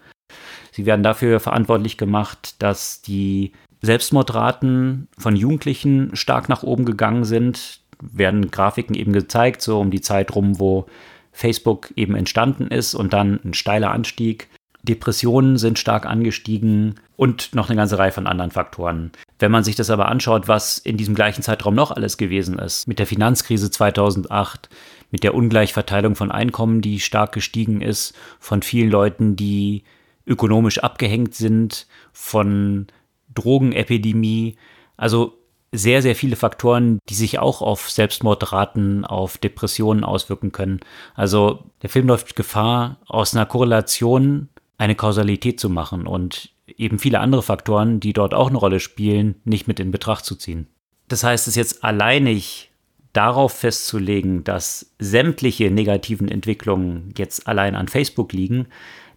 Sie 0.72 0.86
werden 0.86 1.02
dafür 1.02 1.38
verantwortlich 1.38 1.96
gemacht, 1.96 2.56
dass 2.60 3.02
die 3.02 3.52
Selbstmordraten 3.82 5.08
von 5.18 5.36
Jugendlichen 5.36 6.16
stark 6.16 6.48
nach 6.48 6.62
oben 6.62 6.84
gegangen 6.84 7.24
sind. 7.24 7.80
Werden 8.00 8.50
Grafiken 8.50 8.96
eben 8.96 9.12
gezeigt, 9.12 9.62
so 9.62 9.78
um 9.78 9.90
die 9.90 10.00
Zeit 10.00 10.34
rum, 10.34 10.58
wo 10.58 10.86
Facebook 11.30 11.92
eben 11.94 12.16
entstanden 12.16 12.68
ist 12.68 12.94
und 12.94 13.12
dann 13.12 13.38
ein 13.44 13.54
steiler 13.54 13.90
Anstieg. 13.90 14.48
Depressionen 14.82 15.58
sind 15.58 15.78
stark 15.78 16.06
angestiegen 16.06 16.96
und 17.16 17.54
noch 17.54 17.68
eine 17.68 17.76
ganze 17.76 17.98
Reihe 17.98 18.10
von 18.10 18.26
anderen 18.26 18.50
Faktoren. 18.50 19.12
Wenn 19.38 19.52
man 19.52 19.62
sich 19.62 19.76
das 19.76 19.90
aber 19.90 20.08
anschaut, 20.08 20.48
was 20.48 20.78
in 20.78 20.96
diesem 20.96 21.14
gleichen 21.14 21.42
Zeitraum 21.42 21.74
noch 21.74 21.92
alles 21.92 22.16
gewesen 22.16 22.58
ist, 22.58 22.88
mit 22.88 22.98
der 22.98 23.06
Finanzkrise 23.06 23.70
2008, 23.70 24.68
mit 25.12 25.22
der 25.22 25.34
Ungleichverteilung 25.34 26.16
von 26.16 26.32
Einkommen, 26.32 26.80
die 26.80 26.98
stark 26.98 27.32
gestiegen 27.32 27.80
ist, 27.80 28.14
von 28.40 28.62
vielen 28.62 28.90
Leuten, 28.90 29.36
die 29.36 29.84
ökonomisch 30.26 30.78
abgehängt 30.78 31.34
sind, 31.34 31.86
von 32.12 32.86
Drogenepidemie, 33.34 34.56
also 34.96 35.38
sehr, 35.72 36.02
sehr 36.02 36.14
viele 36.14 36.36
Faktoren, 36.36 36.98
die 37.08 37.14
sich 37.14 37.38
auch 37.38 37.62
auf 37.62 37.90
Selbstmordraten, 37.90 39.06
auf 39.06 39.38
Depressionen 39.38 40.04
auswirken 40.04 40.52
können. 40.52 40.80
Also 41.14 41.64
der 41.80 41.88
Film 41.88 42.08
läuft 42.08 42.36
Gefahr, 42.36 42.98
aus 43.06 43.34
einer 43.34 43.46
Korrelation 43.46 44.48
eine 44.76 44.94
Kausalität 44.94 45.58
zu 45.58 45.70
machen 45.70 46.06
und 46.06 46.50
eben 46.66 46.98
viele 46.98 47.20
andere 47.20 47.42
Faktoren, 47.42 48.00
die 48.00 48.12
dort 48.12 48.34
auch 48.34 48.48
eine 48.48 48.58
Rolle 48.58 48.80
spielen, 48.80 49.36
nicht 49.44 49.66
mit 49.66 49.80
in 49.80 49.90
Betracht 49.90 50.24
zu 50.24 50.36
ziehen. 50.36 50.66
Das 51.08 51.24
heißt, 51.24 51.48
es 51.48 51.56
jetzt 51.56 51.84
alleinig 51.84 52.70
darauf 53.12 53.52
festzulegen, 53.52 54.44
dass 54.44 54.94
sämtliche 54.98 55.70
negativen 55.70 56.28
Entwicklungen 56.28 57.12
jetzt 57.16 57.46
allein 57.46 57.74
an 57.74 57.88
Facebook 57.88 58.32
liegen, 58.32 58.68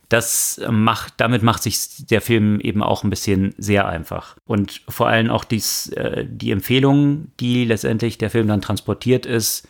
das 0.09 0.61
macht, 0.69 1.15
damit 1.17 1.41
macht 1.43 1.63
sich 1.63 2.05
der 2.05 2.21
Film 2.21 2.59
eben 2.59 2.83
auch 2.83 3.03
ein 3.03 3.09
bisschen 3.09 3.55
sehr 3.57 3.87
einfach. 3.87 4.35
Und 4.45 4.81
vor 4.87 5.07
allem 5.07 5.29
auch 5.29 5.43
dies, 5.43 5.89
äh, 5.89 6.25
die 6.27 6.51
Empfehlung, 6.51 7.31
die 7.39 7.65
letztendlich 7.65 8.17
der 8.17 8.29
Film 8.29 8.47
dann 8.47 8.61
transportiert 8.61 9.25
ist, 9.25 9.67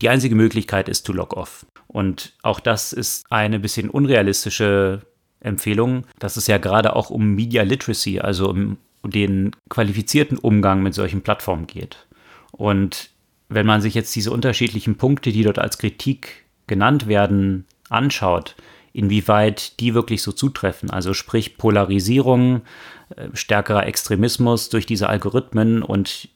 die 0.00 0.08
einzige 0.08 0.36
Möglichkeit 0.36 0.88
ist 0.88 1.02
to 1.04 1.12
log 1.12 1.36
off. 1.36 1.66
Und 1.88 2.34
auch 2.42 2.60
das 2.60 2.92
ist 2.92 3.24
eine 3.30 3.58
bisschen 3.58 3.90
unrealistische 3.90 5.02
Empfehlung, 5.40 6.04
dass 6.18 6.36
es 6.36 6.46
ja 6.46 6.58
gerade 6.58 6.94
auch 6.94 7.10
um 7.10 7.34
Media 7.34 7.62
Literacy, 7.62 8.20
also 8.20 8.50
um 8.50 8.76
den 9.04 9.56
qualifizierten 9.68 10.38
Umgang 10.38 10.82
mit 10.82 10.94
solchen 10.94 11.22
Plattformen 11.22 11.66
geht. 11.66 12.06
Und 12.52 13.10
wenn 13.48 13.66
man 13.66 13.80
sich 13.80 13.94
jetzt 13.94 14.14
diese 14.14 14.30
unterschiedlichen 14.30 14.96
Punkte, 14.96 15.32
die 15.32 15.42
dort 15.42 15.58
als 15.58 15.78
Kritik 15.78 16.44
genannt 16.66 17.06
werden, 17.06 17.64
anschaut, 17.88 18.54
inwieweit 18.92 19.78
die 19.80 19.94
wirklich 19.94 20.22
so 20.22 20.32
zutreffen. 20.32 20.90
Also 20.90 21.14
sprich 21.14 21.56
Polarisierung, 21.56 22.62
äh, 23.16 23.28
stärkerer 23.34 23.86
Extremismus 23.86 24.68
durch 24.68 24.86
diese 24.86 25.08
Algorithmen 25.08 25.82
und 25.82 26.28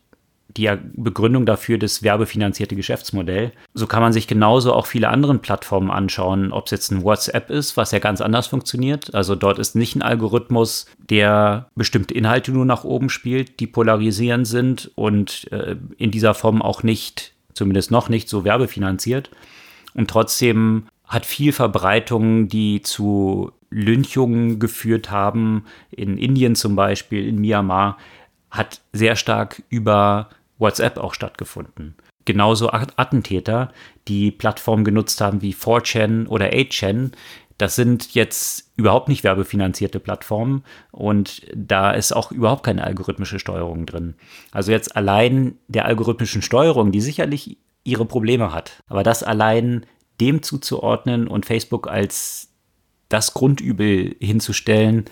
die 0.56 0.70
Begründung 0.94 1.46
dafür 1.46 1.78
das 1.78 2.02
werbefinanzierte 2.02 2.76
Geschäftsmodell. 2.76 3.52
So 3.74 3.86
kann 3.86 4.02
man 4.02 4.12
sich 4.12 4.26
genauso 4.26 4.72
auch 4.72 4.86
viele 4.86 5.08
andere 5.08 5.36
Plattformen 5.38 5.90
anschauen, 5.90 6.52
ob 6.52 6.66
es 6.66 6.72
jetzt 6.72 6.90
ein 6.90 7.02
WhatsApp 7.02 7.50
ist, 7.50 7.76
was 7.76 7.92
ja 7.92 7.98
ganz 7.98 8.20
anders 8.20 8.48
funktioniert. 8.48 9.14
Also 9.14 9.34
dort 9.34 9.58
ist 9.58 9.74
nicht 9.74 9.96
ein 9.96 10.02
Algorithmus, 10.02 10.86
der 10.98 11.68
bestimmte 11.74 12.14
Inhalte 12.14 12.52
nur 12.52 12.66
nach 12.66 12.84
oben 12.84 13.08
spielt, 13.08 13.60
die 13.60 13.66
polarisierend 13.66 14.46
sind 14.46 14.90
und 14.94 15.50
äh, 15.52 15.76
in 15.96 16.10
dieser 16.10 16.34
Form 16.34 16.60
auch 16.60 16.82
nicht, 16.82 17.32
zumindest 17.54 17.90
noch 17.90 18.08
nicht, 18.08 18.28
so 18.28 18.44
werbefinanziert. 18.44 19.30
Und 19.94 20.10
trotzdem 20.10 20.86
hat 21.12 21.26
viel 21.26 21.52
Verbreitung, 21.52 22.48
die 22.48 22.80
zu 22.80 23.52
Lynchungen 23.68 24.58
geführt 24.58 25.10
haben. 25.10 25.66
In 25.90 26.16
Indien 26.16 26.56
zum 26.56 26.74
Beispiel, 26.74 27.28
in 27.28 27.38
Myanmar, 27.38 27.98
hat 28.50 28.80
sehr 28.92 29.14
stark 29.16 29.62
über 29.68 30.30
WhatsApp 30.58 30.96
auch 30.96 31.12
stattgefunden. 31.12 31.96
Genauso 32.24 32.70
Attentäter, 32.70 33.72
die 34.08 34.30
Plattformen 34.30 34.84
genutzt 34.84 35.20
haben 35.20 35.42
wie 35.42 35.54
4chan 35.54 36.28
oder 36.28 36.46
8chan, 36.46 37.10
das 37.58 37.76
sind 37.76 38.14
jetzt 38.14 38.72
überhaupt 38.76 39.08
nicht 39.08 39.22
werbefinanzierte 39.22 40.00
Plattformen 40.00 40.64
und 40.92 41.42
da 41.54 41.90
ist 41.90 42.12
auch 42.12 42.32
überhaupt 42.32 42.64
keine 42.64 42.84
algorithmische 42.84 43.38
Steuerung 43.38 43.84
drin. 43.84 44.14
Also 44.50 44.72
jetzt 44.72 44.96
allein 44.96 45.58
der 45.68 45.84
algorithmischen 45.84 46.42
Steuerung, 46.42 46.90
die 46.90 47.00
sicherlich 47.00 47.58
ihre 47.84 48.06
Probleme 48.06 48.52
hat, 48.52 48.82
aber 48.88 49.02
das 49.02 49.22
allein 49.22 49.84
dem 50.20 50.42
zuzuordnen 50.42 51.28
und 51.28 51.46
Facebook 51.46 51.88
als 51.88 52.48
das 53.08 53.34
Grundübel 53.34 54.16
hinzustellen, 54.20 55.04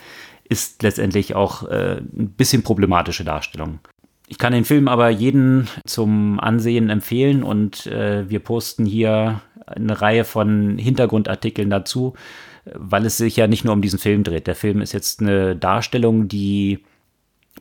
ist 0.44 0.82
letztendlich 0.82 1.34
auch 1.34 1.68
äh, 1.68 1.98
ein 1.98 2.30
bisschen 2.36 2.62
problematische 2.62 3.24
Darstellung. 3.24 3.78
Ich 4.26 4.38
kann 4.38 4.52
den 4.52 4.64
Film 4.64 4.88
aber 4.88 5.10
jeden 5.10 5.68
zum 5.86 6.38
Ansehen 6.40 6.88
empfehlen 6.88 7.42
und 7.42 7.86
äh, 7.86 8.28
wir 8.28 8.40
posten 8.40 8.86
hier 8.86 9.42
eine 9.66 10.00
Reihe 10.00 10.24
von 10.24 10.78
Hintergrundartikeln 10.78 11.70
dazu, 11.70 12.14
weil 12.74 13.06
es 13.06 13.16
sich 13.16 13.36
ja 13.36 13.46
nicht 13.46 13.64
nur 13.64 13.74
um 13.74 13.82
diesen 13.82 13.98
Film 13.98 14.24
dreht. 14.24 14.46
Der 14.46 14.54
Film 14.54 14.80
ist 14.80 14.92
jetzt 14.92 15.20
eine 15.20 15.56
Darstellung, 15.56 16.28
die 16.28 16.80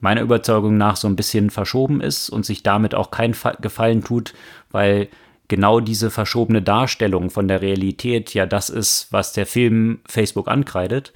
meiner 0.01 0.21
Überzeugung 0.21 0.77
nach 0.77 0.95
so 0.95 1.07
ein 1.07 1.15
bisschen 1.15 1.49
verschoben 1.49 2.01
ist 2.01 2.29
und 2.29 2.45
sich 2.45 2.63
damit 2.63 2.95
auch 2.95 3.11
keinen 3.11 3.35
Gefallen 3.61 4.03
tut, 4.03 4.33
weil 4.71 5.09
genau 5.49 5.81
diese 5.81 6.09
verschobene 6.09 6.61
Darstellung 6.61 7.29
von 7.29 7.49
der 7.49 7.61
Realität 7.61 8.33
ja 8.33 8.45
das 8.45 8.69
ist, 8.69 9.07
was 9.11 9.33
der 9.33 9.45
Film 9.45 9.99
Facebook 10.07 10.47
ankreidet, 10.47 11.11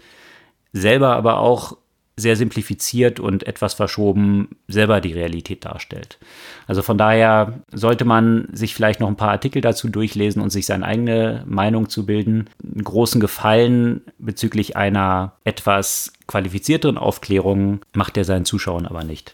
selber 0.74 1.16
aber 1.16 1.40
auch 1.40 1.78
sehr 2.16 2.36
simplifiziert 2.36 3.20
und 3.20 3.48
etwas 3.48 3.74
verschoben 3.74 4.50
selber 4.68 5.02
die 5.02 5.14
Realität 5.14 5.66
darstellt. 5.66 6.20
Also 6.68 6.84
von 6.84 6.98
daher 6.98 7.62
sollte 7.72 8.06
man 8.06 8.50
sich 8.52 8.76
vielleicht 8.76 9.00
noch 9.00 9.08
ein 9.08 9.16
paar 9.16 9.32
Artikel 9.32 9.62
dazu 9.62 9.90
durchlesen 9.90 10.42
und 10.42 10.52
sich 10.52 10.68
seine 10.68 10.86
eigene 10.86 11.44
Meinung 11.48 11.90
zu 11.90 12.06
bilden. 12.06 12.50
Einen 12.64 12.84
großen 12.84 13.20
Gefallen 13.20 14.02
bezüglich 14.20 14.78
einer 14.78 15.34
etwas 15.44 16.14
qualifizierteren 16.28 17.00
Aufklärung 17.00 17.82
macht 17.94 18.16
er 18.16 18.26
seinen 18.26 18.46
Zuschauern 18.46 18.86
aber 18.86 19.04
nicht. 19.04 19.34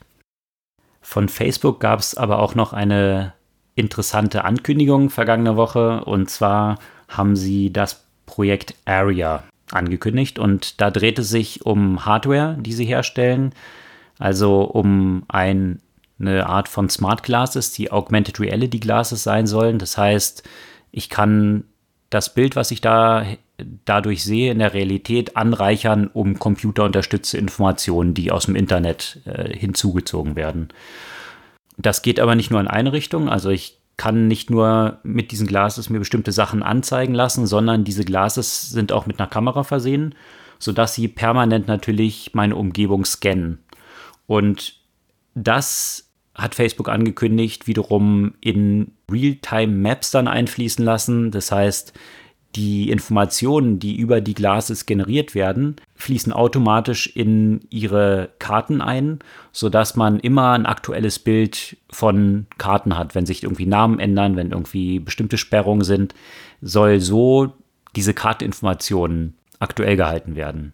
Von 1.01 1.27
Facebook 1.27 1.81
gab 1.81 1.99
es 1.99 2.15
aber 2.15 2.39
auch 2.39 2.55
noch 2.55 2.71
eine 2.71 3.33
interessante 3.79 4.43
Ankündigung 4.43 5.09
vergangene 5.09 5.55
Woche. 5.55 6.03
Und 6.03 6.29
zwar 6.29 6.77
haben 7.07 7.35
sie 7.35 7.71
das 7.71 8.03
Projekt 8.25 8.75
Area 8.85 9.43
angekündigt. 9.71 10.39
Und 10.39 10.81
da 10.81 10.91
dreht 10.91 11.19
es 11.19 11.29
sich 11.29 11.65
um 11.65 12.05
Hardware, 12.05 12.57
die 12.59 12.73
sie 12.73 12.85
herstellen. 12.85 13.53
Also 14.17 14.61
um 14.61 15.23
ein, 15.27 15.81
eine 16.19 16.47
Art 16.47 16.67
von 16.67 16.89
Smart 16.89 17.23
Glasses, 17.23 17.71
die 17.71 17.91
Augmented 17.91 18.39
Reality 18.39 18.79
Glasses 18.79 19.23
sein 19.23 19.47
sollen. 19.47 19.79
Das 19.79 19.97
heißt, 19.97 20.43
ich 20.91 21.09
kann 21.09 21.63
das 22.09 22.33
Bild, 22.33 22.55
was 22.55 22.71
ich 22.71 22.81
da 22.81 23.25
dadurch 23.85 24.23
sehe, 24.23 24.51
in 24.51 24.59
der 24.59 24.73
Realität 24.73 25.37
anreichern, 25.37 26.09
um 26.11 26.39
computerunterstützte 26.39 27.37
Informationen, 27.37 28.13
die 28.13 28.31
aus 28.31 28.45
dem 28.45 28.55
Internet 28.55 29.19
äh, 29.25 29.55
hinzugezogen 29.55 30.35
werden. 30.35 30.69
Das 31.79 32.01
geht 32.01 32.19
aber 32.19 32.35
nicht 32.35 32.51
nur 32.51 32.59
in 32.59 32.67
eine 32.67 32.93
Richtung. 32.93 33.29
Also 33.29 33.49
ich 33.49 33.79
kann 33.97 34.27
nicht 34.27 34.49
nur 34.49 34.99
mit 35.03 35.31
diesen 35.31 35.47
Glases 35.47 35.89
mir 35.89 35.99
bestimmte 35.99 36.31
Sachen 36.31 36.61
anzeigen 36.61 37.13
lassen, 37.13 37.47
sondern 37.47 37.83
diese 37.83 38.05
Glases 38.05 38.69
sind 38.69 38.91
auch 38.91 39.05
mit 39.05 39.19
einer 39.19 39.29
Kamera 39.29 39.63
versehen, 39.63 40.13
sodass 40.59 40.93
sie 40.93 41.07
permanent 41.07 41.67
natürlich 41.67 42.31
meine 42.33 42.55
Umgebung 42.55 43.05
scannen. 43.05 43.59
Und 44.27 44.75
das 45.35 46.09
hat 46.35 46.55
Facebook 46.55 46.89
angekündigt, 46.89 47.67
wiederum 47.67 48.33
in 48.41 48.91
Realtime 49.09 49.73
Maps 49.73 50.11
dann 50.11 50.27
einfließen 50.27 50.83
lassen. 50.83 51.31
Das 51.31 51.51
heißt, 51.51 51.93
die 52.55 52.89
Informationen, 52.89 53.79
die 53.79 53.95
über 53.95 54.21
die 54.21 54.33
Glases 54.33 54.85
generiert 54.85 55.35
werden, 55.35 55.75
fließen 55.95 56.33
automatisch 56.33 57.07
in 57.07 57.61
ihre 57.69 58.29
Karten 58.39 58.81
ein, 58.81 59.19
sodass 59.51 59.95
man 59.95 60.19
immer 60.19 60.53
ein 60.53 60.65
aktuelles 60.65 61.19
Bild 61.19 61.77
von 61.91 62.47
Karten 62.57 62.97
hat. 62.97 63.13
Wenn 63.13 63.27
sich 63.27 63.43
irgendwie 63.43 63.67
Namen 63.67 63.99
ändern, 63.99 64.35
wenn 64.35 64.51
irgendwie 64.51 64.99
bestimmte 64.99 65.37
Sperrungen 65.37 65.83
sind, 65.83 66.15
soll 66.61 66.99
so 66.99 67.53
diese 67.95 68.13
Karteninformationen 68.13 69.35
aktuell 69.59 69.95
gehalten 69.95 70.35
werden. 70.35 70.73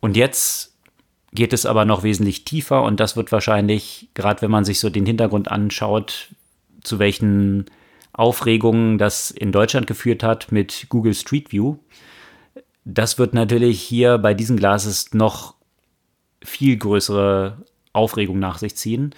Und 0.00 0.16
jetzt 0.16 0.74
geht 1.32 1.52
es 1.52 1.66
aber 1.66 1.84
noch 1.84 2.02
wesentlich 2.02 2.44
tiefer 2.44 2.82
und 2.82 3.00
das 3.00 3.16
wird 3.16 3.32
wahrscheinlich, 3.32 4.08
gerade 4.14 4.42
wenn 4.42 4.50
man 4.50 4.64
sich 4.64 4.78
so 4.78 4.90
den 4.90 5.06
Hintergrund 5.06 5.50
anschaut, 5.50 6.28
zu 6.82 6.98
welchen 6.98 7.66
Aufregungen 8.14 8.96
das 8.96 9.30
in 9.30 9.52
Deutschland 9.52 9.86
geführt 9.86 10.22
hat 10.22 10.50
mit 10.50 10.86
Google 10.88 11.14
Street 11.14 11.52
View. 11.52 11.76
Das 12.84 13.18
wird 13.18 13.34
natürlich 13.34 13.80
hier 13.82 14.18
bei 14.18 14.34
diesen 14.34 14.56
Glases 14.56 15.12
noch 15.12 15.54
viel 16.42 16.76
größere 16.76 17.58
Aufregung 17.92 18.38
nach 18.38 18.58
sich 18.58 18.76
ziehen, 18.76 19.14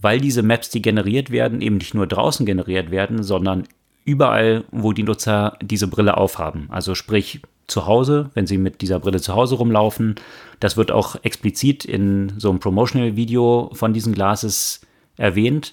weil 0.00 0.20
diese 0.20 0.42
Maps, 0.42 0.70
die 0.70 0.82
generiert 0.82 1.30
werden, 1.30 1.60
eben 1.60 1.76
nicht 1.76 1.94
nur 1.94 2.06
draußen 2.06 2.44
generiert 2.46 2.90
werden, 2.90 3.22
sondern 3.22 3.64
überall, 4.04 4.64
wo 4.70 4.92
die 4.92 5.04
Nutzer 5.04 5.56
diese 5.62 5.86
Brille 5.86 6.16
aufhaben. 6.16 6.66
Also 6.70 6.94
sprich 6.94 7.42
zu 7.66 7.86
Hause, 7.86 8.30
wenn 8.34 8.46
sie 8.46 8.58
mit 8.58 8.80
dieser 8.80 8.98
Brille 8.98 9.20
zu 9.20 9.34
Hause 9.34 9.54
rumlaufen. 9.56 10.16
Das 10.60 10.76
wird 10.76 10.90
auch 10.90 11.16
explizit 11.22 11.84
in 11.84 12.32
so 12.38 12.50
einem 12.50 12.60
Promotional-Video 12.60 13.70
von 13.72 13.94
diesen 13.94 14.14
Glases 14.14 14.80
erwähnt. 15.16 15.72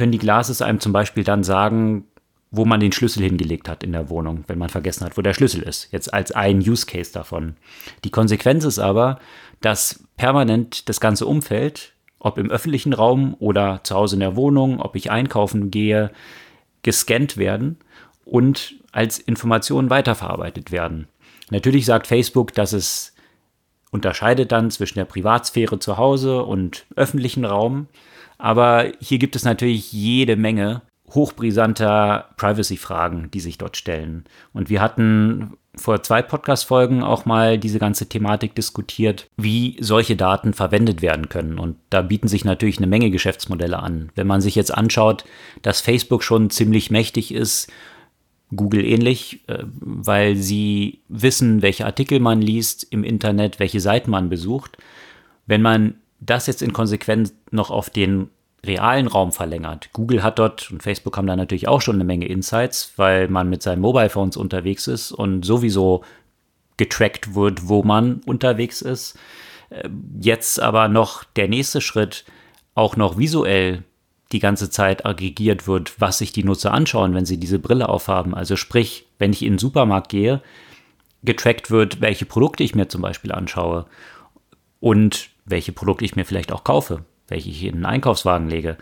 Können 0.00 0.12
die 0.12 0.18
Glases 0.18 0.62
einem 0.62 0.80
zum 0.80 0.94
Beispiel 0.94 1.24
dann 1.24 1.44
sagen, 1.44 2.06
wo 2.50 2.64
man 2.64 2.80
den 2.80 2.90
Schlüssel 2.90 3.22
hingelegt 3.22 3.68
hat 3.68 3.84
in 3.84 3.92
der 3.92 4.08
Wohnung, 4.08 4.44
wenn 4.46 4.56
man 4.56 4.70
vergessen 4.70 5.04
hat, 5.04 5.18
wo 5.18 5.20
der 5.20 5.34
Schlüssel 5.34 5.60
ist. 5.60 5.92
Jetzt 5.92 6.14
als 6.14 6.32
ein 6.32 6.60
Use 6.60 6.86
Case 6.86 7.12
davon. 7.12 7.56
Die 8.02 8.10
Konsequenz 8.10 8.64
ist 8.64 8.78
aber, 8.78 9.18
dass 9.60 10.02
permanent 10.16 10.88
das 10.88 11.00
ganze 11.00 11.26
Umfeld, 11.26 11.92
ob 12.18 12.38
im 12.38 12.50
öffentlichen 12.50 12.94
Raum 12.94 13.36
oder 13.40 13.80
zu 13.82 13.94
Hause 13.94 14.16
in 14.16 14.20
der 14.20 14.36
Wohnung, 14.36 14.80
ob 14.80 14.96
ich 14.96 15.10
einkaufen 15.10 15.70
gehe, 15.70 16.10
gescannt 16.80 17.36
werden 17.36 17.76
und 18.24 18.76
als 18.92 19.18
Informationen 19.18 19.90
weiterverarbeitet 19.90 20.72
werden. 20.72 21.08
Natürlich 21.50 21.84
sagt 21.84 22.06
Facebook, 22.06 22.54
dass 22.54 22.72
es 22.72 23.14
unterscheidet 23.90 24.50
dann 24.50 24.70
zwischen 24.70 24.98
der 24.98 25.04
Privatsphäre 25.04 25.78
zu 25.78 25.98
Hause 25.98 26.42
und 26.42 26.86
öffentlichen 26.96 27.44
Raum. 27.44 27.86
Aber 28.40 28.86
hier 29.00 29.18
gibt 29.18 29.36
es 29.36 29.44
natürlich 29.44 29.92
jede 29.92 30.36
Menge 30.36 30.82
hochbrisanter 31.10 32.30
Privacy-Fragen, 32.36 33.30
die 33.32 33.40
sich 33.40 33.58
dort 33.58 33.76
stellen. 33.76 34.24
Und 34.52 34.70
wir 34.70 34.80
hatten 34.80 35.54
vor 35.74 36.02
zwei 36.02 36.22
Podcast-Folgen 36.22 37.02
auch 37.02 37.24
mal 37.24 37.58
diese 37.58 37.78
ganze 37.78 38.08
Thematik 38.08 38.54
diskutiert, 38.54 39.28
wie 39.36 39.76
solche 39.80 40.16
Daten 40.16 40.52
verwendet 40.52 41.02
werden 41.02 41.28
können. 41.28 41.58
Und 41.58 41.76
da 41.90 42.02
bieten 42.02 42.28
sich 42.28 42.44
natürlich 42.44 42.78
eine 42.78 42.86
Menge 42.86 43.10
Geschäftsmodelle 43.10 43.78
an. 43.78 44.10
Wenn 44.14 44.26
man 44.26 44.40
sich 44.40 44.54
jetzt 44.54 44.72
anschaut, 44.72 45.24
dass 45.62 45.80
Facebook 45.80 46.22
schon 46.22 46.50
ziemlich 46.50 46.90
mächtig 46.90 47.32
ist, 47.32 47.70
Google 48.54 48.84
ähnlich, 48.84 49.44
äh, 49.46 49.64
weil 49.80 50.36
sie 50.36 51.00
wissen, 51.08 51.62
welche 51.62 51.86
Artikel 51.86 52.18
man 52.18 52.42
liest 52.42 52.86
im 52.90 53.04
Internet, 53.04 53.60
welche 53.60 53.80
Seiten 53.80 54.10
man 54.10 54.28
besucht. 54.28 54.76
Wenn 55.46 55.62
man 55.62 55.94
das 56.20 56.46
jetzt 56.46 56.62
in 56.62 56.72
Konsequenz 56.72 57.34
noch 57.50 57.70
auf 57.70 57.90
den 57.90 58.28
realen 58.64 59.06
Raum 59.06 59.32
verlängert. 59.32 59.90
Google 59.92 60.22
hat 60.22 60.38
dort 60.38 60.70
und 60.70 60.82
Facebook 60.82 61.16
haben 61.16 61.26
da 61.26 61.34
natürlich 61.34 61.66
auch 61.66 61.80
schon 61.80 61.94
eine 61.94 62.04
Menge 62.04 62.26
Insights, 62.26 62.92
weil 62.96 63.28
man 63.28 63.48
mit 63.48 63.62
seinen 63.62 63.80
Mobile 63.80 64.10
Phones 64.10 64.36
unterwegs 64.36 64.86
ist 64.86 65.12
und 65.12 65.44
sowieso 65.44 66.04
getrackt 66.76 67.34
wird, 67.34 67.68
wo 67.68 67.82
man 67.82 68.20
unterwegs 68.26 68.82
ist. 68.82 69.18
Äh, 69.70 69.88
jetzt 70.20 70.60
aber 70.60 70.88
noch 70.88 71.24
der 71.24 71.48
nächste 71.48 71.80
Schritt, 71.80 72.24
auch 72.74 72.96
noch 72.96 73.18
visuell 73.18 73.82
die 74.32 74.38
ganze 74.38 74.70
Zeit 74.70 75.04
aggregiert 75.06 75.66
wird, 75.66 76.00
was 76.00 76.18
sich 76.18 76.32
die 76.32 76.44
Nutzer 76.44 76.72
anschauen, 76.72 77.14
wenn 77.14 77.26
sie 77.26 77.38
diese 77.38 77.58
Brille 77.58 77.88
aufhaben. 77.88 78.34
Also 78.34 78.56
sprich, 78.56 79.06
wenn 79.18 79.32
ich 79.32 79.42
in 79.42 79.54
den 79.54 79.58
Supermarkt 79.58 80.08
gehe, 80.08 80.40
getrackt 81.22 81.70
wird, 81.70 82.00
welche 82.00 82.26
Produkte 82.26 82.62
ich 82.62 82.74
mir 82.74 82.88
zum 82.88 83.02
Beispiel 83.02 83.32
anschaue 83.32 83.86
und 84.78 85.30
welche 85.50 85.72
Produkte 85.72 86.04
ich 86.04 86.16
mir 86.16 86.24
vielleicht 86.24 86.52
auch 86.52 86.64
kaufe 86.64 87.04
welche 87.30 87.48
ich 87.48 87.64
in 87.64 87.76
einen 87.76 87.86
Einkaufswagen 87.86 88.50
lege. 88.50 88.76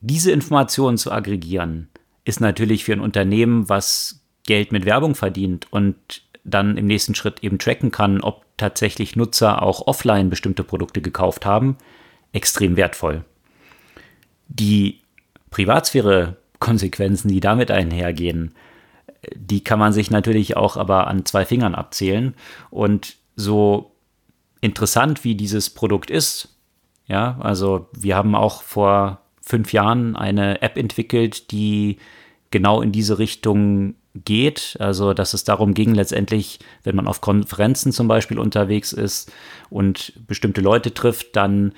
Diese 0.00 0.32
Informationen 0.32 0.96
zu 0.96 1.12
aggregieren, 1.12 1.88
ist 2.24 2.40
natürlich 2.40 2.84
für 2.84 2.92
ein 2.92 3.00
Unternehmen, 3.00 3.68
was 3.68 4.22
Geld 4.46 4.72
mit 4.72 4.84
Werbung 4.84 5.14
verdient 5.14 5.66
und 5.70 5.96
dann 6.44 6.76
im 6.76 6.86
nächsten 6.86 7.14
Schritt 7.14 7.42
eben 7.42 7.58
tracken 7.58 7.90
kann, 7.90 8.20
ob 8.20 8.44
tatsächlich 8.56 9.16
Nutzer 9.16 9.62
auch 9.62 9.86
offline 9.86 10.30
bestimmte 10.30 10.64
Produkte 10.64 11.02
gekauft 11.02 11.44
haben, 11.44 11.76
extrem 12.32 12.76
wertvoll. 12.76 13.24
Die 14.48 15.00
Privatsphäre-Konsequenzen, 15.50 17.28
die 17.28 17.40
damit 17.40 17.70
einhergehen, 17.70 18.54
die 19.34 19.64
kann 19.64 19.78
man 19.78 19.92
sich 19.92 20.10
natürlich 20.10 20.56
auch 20.56 20.76
aber 20.76 21.06
an 21.06 21.24
zwei 21.24 21.44
Fingern 21.44 21.74
abzählen. 21.74 22.34
Und 22.70 23.16
so 23.36 23.90
interessant 24.60 25.24
wie 25.24 25.34
dieses 25.34 25.70
Produkt 25.70 26.10
ist, 26.10 26.48
ja, 27.06 27.38
also 27.40 27.88
wir 27.92 28.16
haben 28.16 28.34
auch 28.34 28.62
vor 28.62 29.22
fünf 29.40 29.72
Jahren 29.72 30.14
eine 30.14 30.60
App 30.60 30.76
entwickelt, 30.76 31.50
die 31.50 31.98
genau 32.50 32.82
in 32.82 32.92
diese 32.92 33.18
Richtung 33.18 33.94
geht. 34.14 34.76
Also, 34.78 35.14
dass 35.14 35.34
es 35.34 35.44
darum 35.44 35.74
ging, 35.74 35.94
letztendlich, 35.94 36.58
wenn 36.84 36.96
man 36.96 37.06
auf 37.06 37.20
Konferenzen 37.20 37.92
zum 37.92 38.08
Beispiel 38.08 38.38
unterwegs 38.38 38.92
ist 38.92 39.32
und 39.70 40.12
bestimmte 40.26 40.60
Leute 40.60 40.92
trifft, 40.92 41.36
dann 41.36 41.72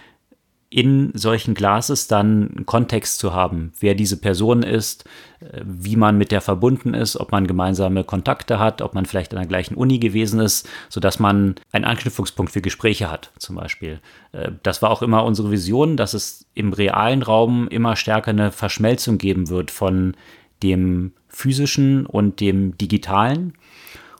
in 0.72 1.11
solchen 1.14 1.54
Glases 1.54 2.06
dann 2.06 2.48
einen 2.56 2.66
Kontext 2.66 3.18
zu 3.18 3.35
haben, 3.35 3.72
wer 3.80 3.96
diese 3.96 4.16
Person 4.16 4.62
ist, 4.62 5.04
äh, 5.40 5.61
wie 5.64 5.96
man 5.96 6.16
mit 6.16 6.30
der 6.30 6.40
verbunden 6.40 6.94
ist, 6.94 7.16
ob 7.16 7.33
man 7.33 7.48
gemeinsame 7.48 8.04
Kontakte 8.04 8.61
hat, 8.61 8.80
ob 8.80 8.94
man 8.94 9.04
vielleicht 9.04 9.33
an 9.35 9.40
der 9.40 9.48
gleichen 9.48 9.74
Uni 9.74 9.98
gewesen 9.98 10.38
ist, 10.38 10.68
sodass 10.88 11.18
man 11.18 11.56
einen 11.72 11.85
Anknüpfungspunkt 11.85 12.52
für 12.52 12.62
Gespräche 12.62 13.11
hat, 13.11 13.33
zum 13.38 13.56
Beispiel. 13.56 14.00
Äh, 14.30 14.52
das 14.62 14.80
war 14.80 14.90
auch 14.90 15.02
immer 15.02 15.24
unsere 15.24 15.50
Vision, 15.50 15.96
dass 15.96 16.14
es 16.14 16.46
im 16.54 16.72
realen 16.72 17.22
Raum 17.22 17.66
immer 17.66 17.96
stärker 17.96 18.30
eine 18.30 18.52
Verschmelzung 18.52 19.18
geben 19.18 19.48
wird 19.48 19.72
von 19.72 20.16
dem 20.62 21.12
physischen 21.28 22.06
und 22.06 22.38
dem 22.38 22.78
digitalen. 22.78 23.54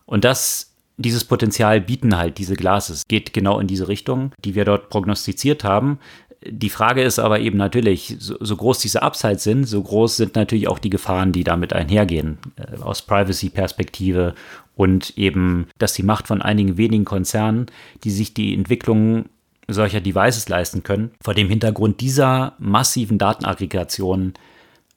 Und 0.05 0.25
das 0.25 0.71
dieses 0.97 1.25
Potenzial 1.25 1.81
bieten 1.81 2.17
halt 2.17 2.37
diese 2.37 2.57
Glases. 2.57 3.05
Geht 3.09 3.33
genau 3.33 3.59
in 3.59 3.67
diese 3.67 3.89
Richtung, 3.89 4.33
die 4.45 4.55
wir 4.55 4.67
dort 4.67 4.91
prognostiziert 4.91 5.65
haben. 5.65 5.99
Die 6.43 6.71
Frage 6.71 7.03
ist 7.03 7.19
aber 7.19 7.41
eben 7.41 7.59
natürlich, 7.59 8.17
so, 8.19 8.35
so, 8.41 8.57
groß 8.57 8.79
diese 8.79 9.03
Upsides 9.03 9.45
sind, 9.45 9.65
so 9.65 9.83
groß 9.83 10.17
sind 10.17 10.37
natürlich 10.37 10.69
auch 10.69 10.79
die 10.79 10.89
Gefahren, 10.89 11.33
die 11.33 11.45
damit 11.45 11.75
einhergehen, 11.75 12.39
äh, 12.57 12.81
aus 12.81 13.03
Privacy-Perspektive 13.03 14.35
und 14.75 15.19
eben, 15.19 15.69
dass 15.77 15.93
die 15.93 16.03
Macht 16.03 16.27
von 16.27 16.41
einigen 16.41 16.79
wenigen 16.79 17.05
Konzernen, 17.05 17.67
die 18.05 18.11
sich 18.11 18.33
die 18.33 18.55
Entwicklung 18.55 19.27
solcher 19.69 20.01
Devices 20.01 20.49
leisten 20.49 20.83
können, 20.83 21.11
vor 21.23 21.35
dem 21.35 21.49
Hintergrund 21.49 22.01
dieser 22.01 22.55
massiven 22.59 23.19
Datenaggregation 23.19 24.33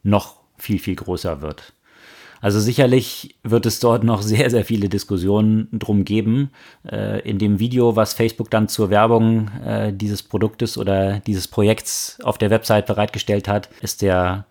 noch 0.04 0.38
viel, 0.58 0.80
viel 0.80 0.96
größer 0.96 1.42
wird. 1.42 1.73
Also 2.44 2.60
sicherlich 2.60 3.38
wird 3.44 3.66
es 3.66 3.80
dort 3.80 4.04
noch 4.04 4.22
sehr, 4.22 4.50
sehr 4.50 4.66
viele 4.66 4.90
Diskussionen 4.90 5.70
drum 5.72 6.04
geben. 6.04 6.52
Äh, 6.86 7.22
in 7.22 7.40
dem 7.40 7.58
Video, 7.58 7.96
was 7.96 8.14
Facebook 8.14 8.52
dann 8.52 8.68
zur 8.68 8.90
Werbung 8.90 9.50
äh, 9.66 9.94
dieses 9.94 10.24
Produktes 10.24 10.78
oder 10.78 11.22
dieses 11.22 11.48
Projekts 11.48 12.20
auf 12.22 12.38
der 12.38 12.50
Website 12.50 12.86
bereitgestellt 12.86 13.48
hat, 13.48 13.70
ist 13.80 14.02
der 14.02 14.46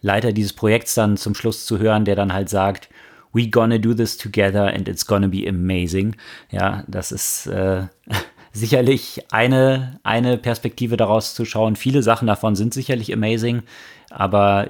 Leiter 0.00 0.32
dieses 0.32 0.54
Projekts 0.54 0.94
dann 0.94 1.18
zum 1.18 1.34
Schluss 1.34 1.66
zu 1.66 1.78
hören, 1.78 2.06
der 2.06 2.16
dann 2.16 2.32
halt 2.32 2.48
sagt, 2.48 2.88
we 3.34 3.50
gonna 3.50 3.76
do 3.76 3.92
this 3.92 4.16
together 4.16 4.72
and 4.72 4.88
it's 4.88 5.04
gonna 5.04 5.28
be 5.28 5.46
amazing. 5.46 6.16
Ja, 6.50 6.82
das 6.88 7.12
ist 7.12 7.46
äh, 7.48 7.82
sicherlich 8.52 9.22
eine, 9.32 10.00
eine 10.02 10.38
Perspektive 10.38 10.96
daraus 10.96 11.34
zu 11.34 11.44
schauen. 11.44 11.76
Viele 11.76 12.02
Sachen 12.02 12.26
davon 12.26 12.56
sind 12.56 12.72
sicherlich 12.72 13.12
amazing, 13.12 13.64
aber 14.08 14.68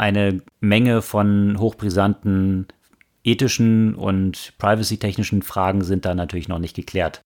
eine 0.00 0.40
Menge 0.60 1.02
von 1.02 1.58
hochbrisanten 1.58 2.66
ethischen 3.22 3.94
und 3.94 4.54
privacy-technischen 4.56 5.42
Fragen 5.42 5.84
sind 5.84 6.06
da 6.06 6.14
natürlich 6.14 6.48
noch 6.48 6.58
nicht 6.58 6.74
geklärt. 6.74 7.20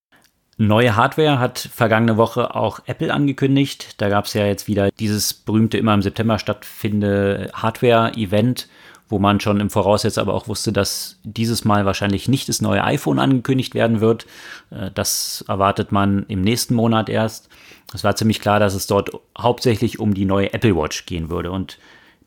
Neue 0.57 0.95
Hardware 0.95 1.39
hat 1.39 1.57
vergangene 1.59 2.17
Woche 2.17 2.53
auch 2.53 2.81
Apple 2.85 3.13
angekündigt. 3.13 4.01
Da 4.01 4.09
gab 4.09 4.25
es 4.25 4.33
ja 4.33 4.45
jetzt 4.45 4.67
wieder 4.67 4.89
dieses 4.91 5.33
berühmte 5.33 5.77
immer 5.77 5.93
im 5.93 6.01
September 6.01 6.37
stattfindende 6.37 7.49
Hardware-Event, 7.53 8.67
wo 9.07 9.19
man 9.19 9.39
schon 9.39 9.59
im 9.61 9.69
Voraus 9.69 10.17
aber 10.17 10.33
auch 10.33 10.47
wusste, 10.49 10.73
dass 10.73 11.19
dieses 11.23 11.63
Mal 11.63 11.85
wahrscheinlich 11.85 12.27
nicht 12.27 12.49
das 12.49 12.61
neue 12.61 12.83
iPhone 12.83 13.19
angekündigt 13.19 13.73
werden 13.73 14.01
wird. 14.01 14.25
Äh, 14.71 14.91
das 14.93 15.45
erwartet 15.47 15.93
man 15.93 16.25
im 16.27 16.41
nächsten 16.41 16.75
Monat 16.75 17.07
erst. 17.07 17.49
Es 17.93 18.03
war 18.03 18.15
ziemlich 18.17 18.41
klar, 18.41 18.59
dass 18.59 18.73
es 18.73 18.87
dort 18.87 19.11
hauptsächlich 19.37 19.99
um 19.99 20.13
die 20.13 20.25
neue 20.25 20.53
Apple 20.53 20.75
Watch 20.75 21.05
gehen 21.05 21.29
würde. 21.29 21.51
Und 21.51 21.77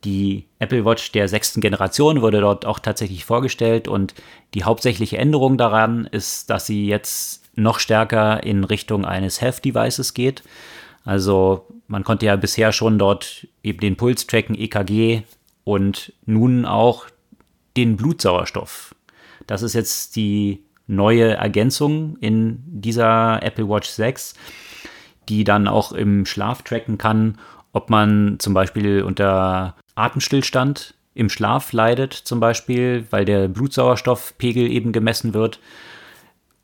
die 0.04 0.46
Apple 0.58 0.84
Watch 0.84 1.12
der 1.12 1.28
sechsten 1.28 1.60
Generation 1.60 2.20
wurde 2.22 2.40
dort 2.40 2.64
auch 2.66 2.78
tatsächlich 2.78 3.24
vorgestellt 3.24 3.88
und 3.88 4.14
die 4.54 4.64
hauptsächliche 4.64 5.18
Änderung 5.18 5.58
daran 5.58 6.06
ist, 6.06 6.50
dass 6.50 6.66
sie 6.66 6.86
jetzt 6.86 7.44
noch 7.56 7.80
stärker 7.80 8.42
in 8.44 8.64
Richtung 8.64 9.04
eines 9.04 9.40
Health 9.40 9.64
Devices 9.64 10.14
geht. 10.14 10.42
Also 11.04 11.66
man 11.88 12.04
konnte 12.04 12.26
ja 12.26 12.36
bisher 12.36 12.72
schon 12.72 12.98
dort 12.98 13.48
eben 13.62 13.80
den 13.80 13.96
Puls 13.96 14.26
tracken, 14.26 14.54
EKG 14.54 15.22
und 15.64 16.12
nun 16.26 16.64
auch 16.64 17.06
den 17.76 17.96
Blutsauerstoff. 17.96 18.94
Das 19.46 19.62
ist 19.62 19.74
jetzt 19.74 20.16
die 20.16 20.62
neue 20.86 21.34
Ergänzung 21.34 22.16
in 22.20 22.62
dieser 22.66 23.42
Apple 23.42 23.68
Watch 23.68 23.88
6, 23.88 24.34
die 25.28 25.44
dann 25.44 25.68
auch 25.68 25.92
im 25.92 26.24
Schlaf 26.26 26.62
tracken 26.62 26.98
kann, 26.98 27.38
ob 27.72 27.90
man 27.90 28.36
zum 28.38 28.54
Beispiel 28.54 29.02
unter 29.02 29.76
Atemstillstand 29.98 30.94
im 31.14 31.28
Schlaf 31.28 31.72
leidet, 31.72 32.12
zum 32.12 32.40
Beispiel, 32.40 33.06
weil 33.10 33.24
der 33.24 33.48
Blutsauerstoffpegel 33.48 34.70
eben 34.70 34.92
gemessen 34.92 35.34
wird. 35.34 35.58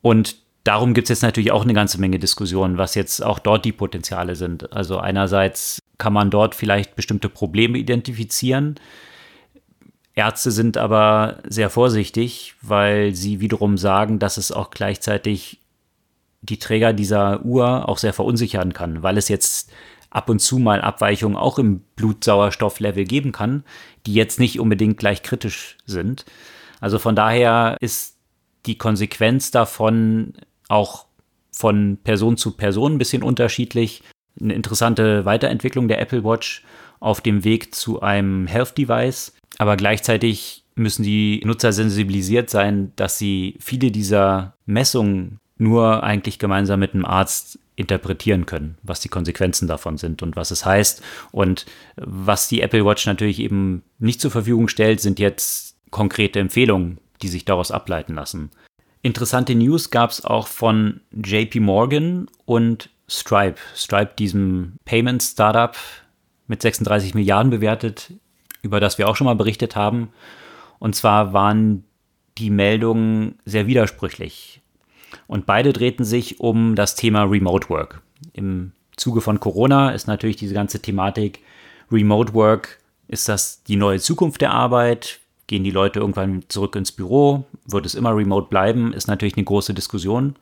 Und 0.00 0.36
darum 0.62 0.94
gibt 0.94 1.06
es 1.06 1.08
jetzt 1.08 1.22
natürlich 1.22 1.50
auch 1.50 1.64
eine 1.64 1.74
ganze 1.74 2.00
Menge 2.00 2.18
Diskussionen, 2.18 2.78
was 2.78 2.94
jetzt 2.94 3.22
auch 3.22 3.38
dort 3.38 3.64
die 3.64 3.72
Potenziale 3.72 4.36
sind. 4.36 4.72
Also 4.72 4.98
einerseits 4.98 5.80
kann 5.98 6.12
man 6.12 6.30
dort 6.30 6.54
vielleicht 6.54 6.94
bestimmte 6.94 7.28
Probleme 7.28 7.78
identifizieren. 7.78 8.76
Ärzte 10.14 10.52
sind 10.52 10.76
aber 10.76 11.38
sehr 11.48 11.70
vorsichtig, 11.70 12.54
weil 12.62 13.14
sie 13.14 13.40
wiederum 13.40 13.76
sagen, 13.76 14.20
dass 14.20 14.36
es 14.36 14.52
auch 14.52 14.70
gleichzeitig 14.70 15.60
die 16.42 16.58
Träger 16.58 16.92
dieser 16.92 17.44
Uhr 17.44 17.88
auch 17.88 17.98
sehr 17.98 18.12
verunsichern 18.12 18.72
kann, 18.72 19.02
weil 19.02 19.16
es 19.16 19.28
jetzt 19.28 19.72
ab 20.14 20.30
und 20.30 20.38
zu 20.38 20.58
mal 20.58 20.80
Abweichungen 20.80 21.36
auch 21.36 21.58
im 21.58 21.80
Blutsauerstofflevel 21.96 23.04
geben 23.04 23.32
kann, 23.32 23.64
die 24.06 24.14
jetzt 24.14 24.38
nicht 24.38 24.60
unbedingt 24.60 24.96
gleich 24.96 25.22
kritisch 25.22 25.76
sind. 25.84 26.24
Also 26.80 26.98
von 26.98 27.16
daher 27.16 27.76
ist 27.80 28.16
die 28.66 28.78
Konsequenz 28.78 29.50
davon 29.50 30.34
auch 30.68 31.06
von 31.50 31.98
Person 32.02 32.36
zu 32.36 32.52
Person 32.52 32.94
ein 32.94 32.98
bisschen 32.98 33.22
unterschiedlich. 33.22 34.02
Eine 34.40 34.54
interessante 34.54 35.24
Weiterentwicklung 35.24 35.88
der 35.88 36.00
Apple 36.00 36.24
Watch 36.24 36.64
auf 37.00 37.20
dem 37.20 37.44
Weg 37.44 37.74
zu 37.74 38.00
einem 38.00 38.46
Health 38.46 38.78
Device, 38.78 39.32
aber 39.58 39.76
gleichzeitig 39.76 40.64
müssen 40.74 41.02
die 41.02 41.42
Nutzer 41.44 41.72
sensibilisiert 41.72 42.50
sein, 42.50 42.92
dass 42.96 43.18
sie 43.18 43.56
viele 43.60 43.90
dieser 43.90 44.54
Messungen 44.66 45.38
nur 45.56 46.02
eigentlich 46.02 46.38
gemeinsam 46.38 46.80
mit 46.80 46.94
einem 46.94 47.04
Arzt 47.04 47.58
interpretieren 47.76 48.46
können, 48.46 48.78
was 48.82 49.00
die 49.00 49.08
Konsequenzen 49.08 49.66
davon 49.66 49.98
sind 49.98 50.22
und 50.22 50.36
was 50.36 50.50
es 50.50 50.64
heißt. 50.64 51.02
Und 51.32 51.66
was 51.96 52.48
die 52.48 52.60
Apple 52.60 52.84
Watch 52.84 53.06
natürlich 53.06 53.40
eben 53.40 53.82
nicht 53.98 54.20
zur 54.20 54.30
Verfügung 54.30 54.68
stellt, 54.68 55.00
sind 55.00 55.18
jetzt 55.18 55.76
konkrete 55.90 56.40
Empfehlungen, 56.40 56.98
die 57.22 57.28
sich 57.28 57.44
daraus 57.44 57.70
ableiten 57.70 58.14
lassen. 58.14 58.50
Interessante 59.02 59.54
News 59.54 59.90
gab 59.90 60.10
es 60.10 60.24
auch 60.24 60.46
von 60.46 61.00
JP 61.12 61.60
Morgan 61.60 62.26
und 62.46 62.90
Stripe. 63.08 63.60
Stripe, 63.76 64.12
diesem 64.18 64.76
Payment-Startup 64.84 65.76
mit 66.46 66.62
36 66.62 67.14
Milliarden 67.14 67.50
bewertet, 67.50 68.12
über 68.62 68.80
das 68.80 68.98
wir 68.98 69.08
auch 69.08 69.16
schon 69.16 69.26
mal 69.26 69.36
berichtet 69.36 69.76
haben. 69.76 70.08
Und 70.78 70.94
zwar 70.96 71.32
waren 71.32 71.84
die 72.38 72.50
Meldungen 72.50 73.38
sehr 73.44 73.66
widersprüchlich. 73.66 74.62
Und 75.26 75.46
beide 75.46 75.72
drehten 75.72 76.04
sich 76.04 76.40
um 76.40 76.74
das 76.74 76.94
Thema 76.94 77.24
Remote 77.24 77.68
Work. 77.68 78.02
Im 78.32 78.72
Zuge 78.96 79.20
von 79.20 79.40
Corona 79.40 79.90
ist 79.90 80.06
natürlich 80.06 80.36
diese 80.36 80.54
ganze 80.54 80.80
Thematik 80.80 81.40
Remote 81.90 82.34
Work, 82.34 82.78
ist 83.08 83.28
das 83.28 83.62
die 83.62 83.76
neue 83.76 84.00
Zukunft 84.00 84.40
der 84.40 84.52
Arbeit? 84.52 85.20
Gehen 85.46 85.64
die 85.64 85.70
Leute 85.70 86.00
irgendwann 86.00 86.44
zurück 86.48 86.74
ins 86.76 86.92
Büro? 86.92 87.44
Wird 87.66 87.84
es 87.84 87.94
immer 87.94 88.16
remote 88.16 88.48
bleiben? 88.48 88.92
Ist 88.92 89.08
natürlich 89.08 89.36
eine 89.36 89.44
große 89.44 89.74
Diskussion. 89.74 90.36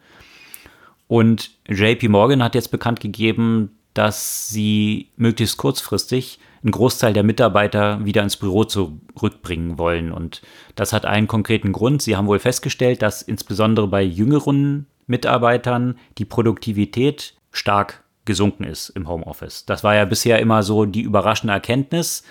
Und 1.08 1.50
JP 1.68 2.08
Morgan 2.08 2.42
hat 2.42 2.54
jetzt 2.54 2.70
bekannt 2.70 3.00
gegeben, 3.00 3.76
dass 3.94 4.48
sie 4.48 5.08
möglichst 5.16 5.56
kurzfristig 5.56 6.38
einen 6.62 6.72
Großteil 6.72 7.12
der 7.12 7.24
Mitarbeiter 7.24 8.04
wieder 8.04 8.22
ins 8.22 8.36
Büro 8.36 8.64
zurückbringen 8.64 9.78
wollen. 9.78 10.12
Und 10.12 10.42
das 10.76 10.92
hat 10.92 11.04
einen 11.04 11.26
konkreten 11.26 11.72
Grund. 11.72 12.02
Sie 12.02 12.16
haben 12.16 12.28
wohl 12.28 12.38
festgestellt, 12.38 13.02
dass 13.02 13.22
insbesondere 13.22 13.88
bei 13.88 14.02
jüngeren 14.02 14.86
Mitarbeitern 15.06 15.98
die 16.18 16.24
Produktivität 16.24 17.34
stark 17.50 18.04
gesunken 18.24 18.64
ist 18.64 18.90
im 18.90 19.08
Homeoffice. 19.08 19.66
Das 19.66 19.82
war 19.82 19.94
ja 19.94 20.04
bisher 20.04 20.38
immer 20.38 20.62
so 20.62 20.84
die 20.84 21.02
überraschende 21.02 21.52
Erkenntnis, 21.52 22.22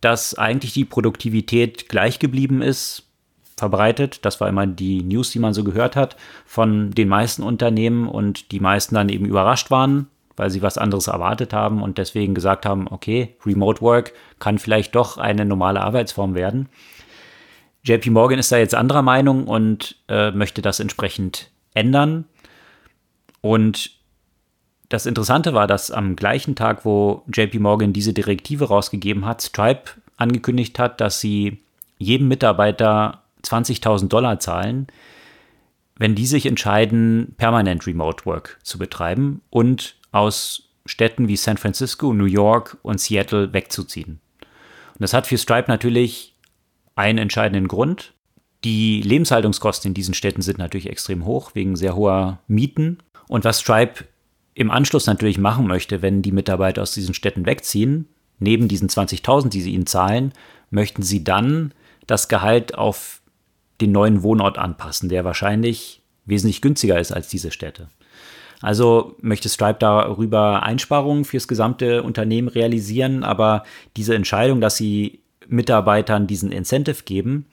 dass 0.00 0.38
eigentlich 0.38 0.72
die 0.72 0.84
Produktivität 0.84 1.88
gleich 1.88 2.18
geblieben 2.18 2.62
ist, 2.62 3.04
verbreitet. 3.56 4.24
Das 4.24 4.40
war 4.40 4.48
immer 4.48 4.66
die 4.66 5.02
News, 5.02 5.30
die 5.30 5.38
man 5.38 5.54
so 5.54 5.64
gehört 5.64 5.96
hat 5.96 6.16
von 6.46 6.90
den 6.92 7.08
meisten 7.08 7.42
Unternehmen 7.42 8.08
und 8.08 8.52
die 8.52 8.60
meisten 8.60 8.94
dann 8.94 9.08
eben 9.08 9.24
überrascht 9.24 9.70
waren, 9.70 10.08
weil 10.36 10.50
sie 10.50 10.62
was 10.62 10.78
anderes 10.78 11.06
erwartet 11.06 11.52
haben 11.52 11.82
und 11.82 11.98
deswegen 11.98 12.34
gesagt 12.34 12.66
haben, 12.66 12.86
okay, 12.88 13.36
Remote 13.44 13.80
Work 13.80 14.12
kann 14.38 14.58
vielleicht 14.58 14.94
doch 14.94 15.18
eine 15.18 15.44
normale 15.44 15.80
Arbeitsform 15.80 16.34
werden. 16.34 16.68
JP 17.84 18.10
Morgan 18.10 18.38
ist 18.38 18.50
da 18.50 18.56
jetzt 18.56 18.74
anderer 18.74 19.02
Meinung 19.02 19.46
und 19.46 19.96
äh, 20.08 20.30
möchte 20.30 20.62
das 20.62 20.80
entsprechend 20.80 21.50
ändern. 21.74 22.24
Und 23.42 23.90
das 24.88 25.06
Interessante 25.06 25.52
war, 25.52 25.66
dass 25.66 25.90
am 25.90 26.16
gleichen 26.16 26.54
Tag, 26.54 26.84
wo 26.84 27.24
JP 27.32 27.58
Morgan 27.58 27.92
diese 27.92 28.12
Direktive 28.12 28.68
rausgegeben 28.68 29.26
hat, 29.26 29.42
Stripe 29.42 29.90
angekündigt 30.16 30.78
hat, 30.78 31.00
dass 31.00 31.20
sie 31.20 31.58
jedem 31.98 32.28
Mitarbeiter 32.28 33.22
20.000 33.42 34.08
Dollar 34.08 34.40
zahlen, 34.40 34.86
wenn 35.96 36.14
die 36.14 36.26
sich 36.26 36.46
entscheiden, 36.46 37.34
permanent 37.36 37.86
Remote 37.86 38.24
Work 38.24 38.58
zu 38.62 38.78
betreiben 38.78 39.42
und 39.50 39.96
aus 40.14 40.68
Städten 40.86 41.28
wie 41.28 41.36
San 41.36 41.56
Francisco, 41.56 42.12
New 42.12 42.24
York 42.24 42.78
und 42.82 43.00
Seattle 43.00 43.52
wegzuziehen. 43.52 44.20
Und 44.40 45.00
das 45.00 45.12
hat 45.12 45.26
für 45.26 45.38
Stripe 45.38 45.68
natürlich 45.68 46.34
einen 46.94 47.18
entscheidenden 47.18 47.66
Grund. 47.66 48.12
Die 48.62 49.02
Lebenshaltungskosten 49.02 49.90
in 49.90 49.94
diesen 49.94 50.14
Städten 50.14 50.40
sind 50.40 50.58
natürlich 50.58 50.88
extrem 50.88 51.24
hoch, 51.24 51.50
wegen 51.54 51.74
sehr 51.74 51.96
hoher 51.96 52.38
Mieten. 52.46 52.98
Und 53.28 53.44
was 53.44 53.60
Stripe 53.60 54.04
im 54.54 54.70
Anschluss 54.70 55.06
natürlich 55.06 55.38
machen 55.38 55.66
möchte, 55.66 56.00
wenn 56.00 56.22
die 56.22 56.32
Mitarbeiter 56.32 56.82
aus 56.82 56.94
diesen 56.94 57.14
Städten 57.14 57.44
wegziehen, 57.44 58.08
neben 58.38 58.68
diesen 58.68 58.88
20.000, 58.88 59.48
die 59.48 59.62
sie 59.62 59.74
ihnen 59.74 59.86
zahlen, 59.86 60.32
möchten 60.70 61.02
sie 61.02 61.24
dann 61.24 61.74
das 62.06 62.28
Gehalt 62.28 62.76
auf 62.76 63.20
den 63.80 63.90
neuen 63.90 64.22
Wohnort 64.22 64.58
anpassen, 64.58 65.08
der 65.08 65.24
wahrscheinlich 65.24 66.02
wesentlich 66.24 66.60
günstiger 66.60 67.00
ist 67.00 67.12
als 67.12 67.28
diese 67.28 67.50
Städte. 67.50 67.88
Also 68.64 69.14
möchte 69.20 69.50
Stripe 69.50 69.76
darüber 69.78 70.62
Einsparungen 70.62 71.26
fürs 71.26 71.48
gesamte 71.48 72.02
Unternehmen 72.02 72.48
realisieren, 72.48 73.22
aber 73.22 73.64
diese 73.94 74.14
Entscheidung, 74.14 74.62
dass 74.62 74.78
sie 74.78 75.20
Mitarbeitern 75.46 76.26
diesen 76.26 76.50
Incentive 76.50 77.02
geben, 77.04 77.44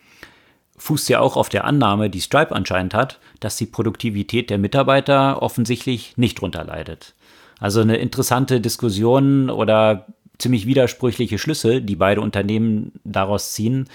fußt 0.77 1.09
ja 1.09 1.19
auch 1.19 1.35
auf 1.35 1.49
der 1.49 1.65
Annahme, 1.65 2.09
die 2.09 2.21
Stripe 2.21 2.55
anscheinend 2.55 2.93
hat, 2.93 3.19
dass 3.41 3.57
die 3.57 3.65
Produktivität 3.65 4.49
der 4.49 4.57
Mitarbeiter 4.57 5.41
offensichtlich 5.41 6.13
nicht 6.15 6.39
drunter 6.39 6.63
leidet. 6.63 7.13
Also 7.59 7.81
eine 7.81 7.97
interessante 7.97 8.61
Diskussion 8.61 9.49
oder 9.49 10.05
ziemlich 10.37 10.65
widersprüchliche 10.65 11.37
Schlüsse, 11.37 11.81
die 11.81 11.97
beide 11.97 12.21
Unternehmen 12.21 12.93
daraus 13.03 13.51
ziehen. 13.51 13.89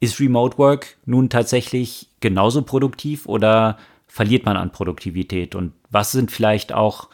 Ist 0.00 0.18
Remote 0.20 0.56
Work 0.56 0.96
nun 1.04 1.28
tatsächlich 1.28 2.08
genauso 2.20 2.62
produktiv 2.62 3.26
oder 3.26 3.76
verliert 4.12 4.44
man 4.44 4.58
an 4.58 4.72
Produktivität 4.72 5.54
und 5.54 5.72
was 5.90 6.12
sind 6.12 6.30
vielleicht 6.30 6.74
auch 6.74 7.08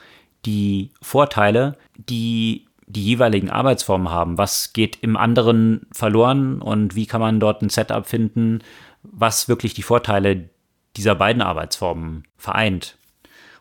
die 0.44 0.90
Vorteile, 1.00 1.76
die 1.96 2.66
die 2.88 3.04
jeweiligen 3.04 3.50
Arbeitsformen 3.50 4.10
haben? 4.10 4.36
Was 4.36 4.72
geht 4.72 4.98
im 5.00 5.16
anderen 5.16 5.86
verloren 5.92 6.60
und 6.60 6.96
wie 6.96 7.06
kann 7.06 7.20
man 7.20 7.38
dort 7.38 7.62
ein 7.62 7.68
Setup 7.68 8.04
finden, 8.04 8.60
was 9.02 9.48
wirklich 9.48 9.74
die 9.74 9.82
Vorteile 9.82 10.48
dieser 10.96 11.14
beiden 11.14 11.40
Arbeitsformen 11.40 12.24
vereint? 12.36 12.96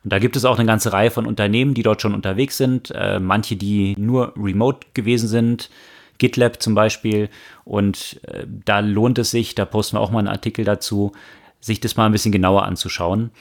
Und 0.03 0.13
da 0.13 0.17
gibt 0.17 0.35
es 0.35 0.43
auch 0.45 0.57
eine 0.57 0.65
ganze 0.65 0.91
Reihe 0.91 1.11
von 1.11 1.27
Unternehmen, 1.27 1.75
die 1.75 1.83
dort 1.83 2.01
schon 2.01 2.15
unterwegs 2.15 2.57
sind, 2.57 2.89
äh, 2.91 3.19
manche, 3.19 3.55
die 3.55 3.93
nur 3.99 4.33
remote 4.35 4.87
gewesen 4.95 5.27
sind, 5.27 5.69
GitLab 6.17 6.59
zum 6.59 6.73
Beispiel. 6.73 7.29
Und 7.65 8.19
äh, 8.23 8.47
da 8.65 8.79
lohnt 8.79 9.19
es 9.19 9.29
sich, 9.29 9.53
da 9.53 9.65
posten 9.65 9.97
wir 9.97 10.01
auch 10.01 10.09
mal 10.09 10.19
einen 10.19 10.27
Artikel 10.27 10.65
dazu, 10.65 11.11
sich 11.59 11.79
das 11.79 11.95
mal 11.95 12.05
ein 12.05 12.11
bisschen 12.11 12.31
genauer 12.31 12.63
anzuschauen, 12.63 13.31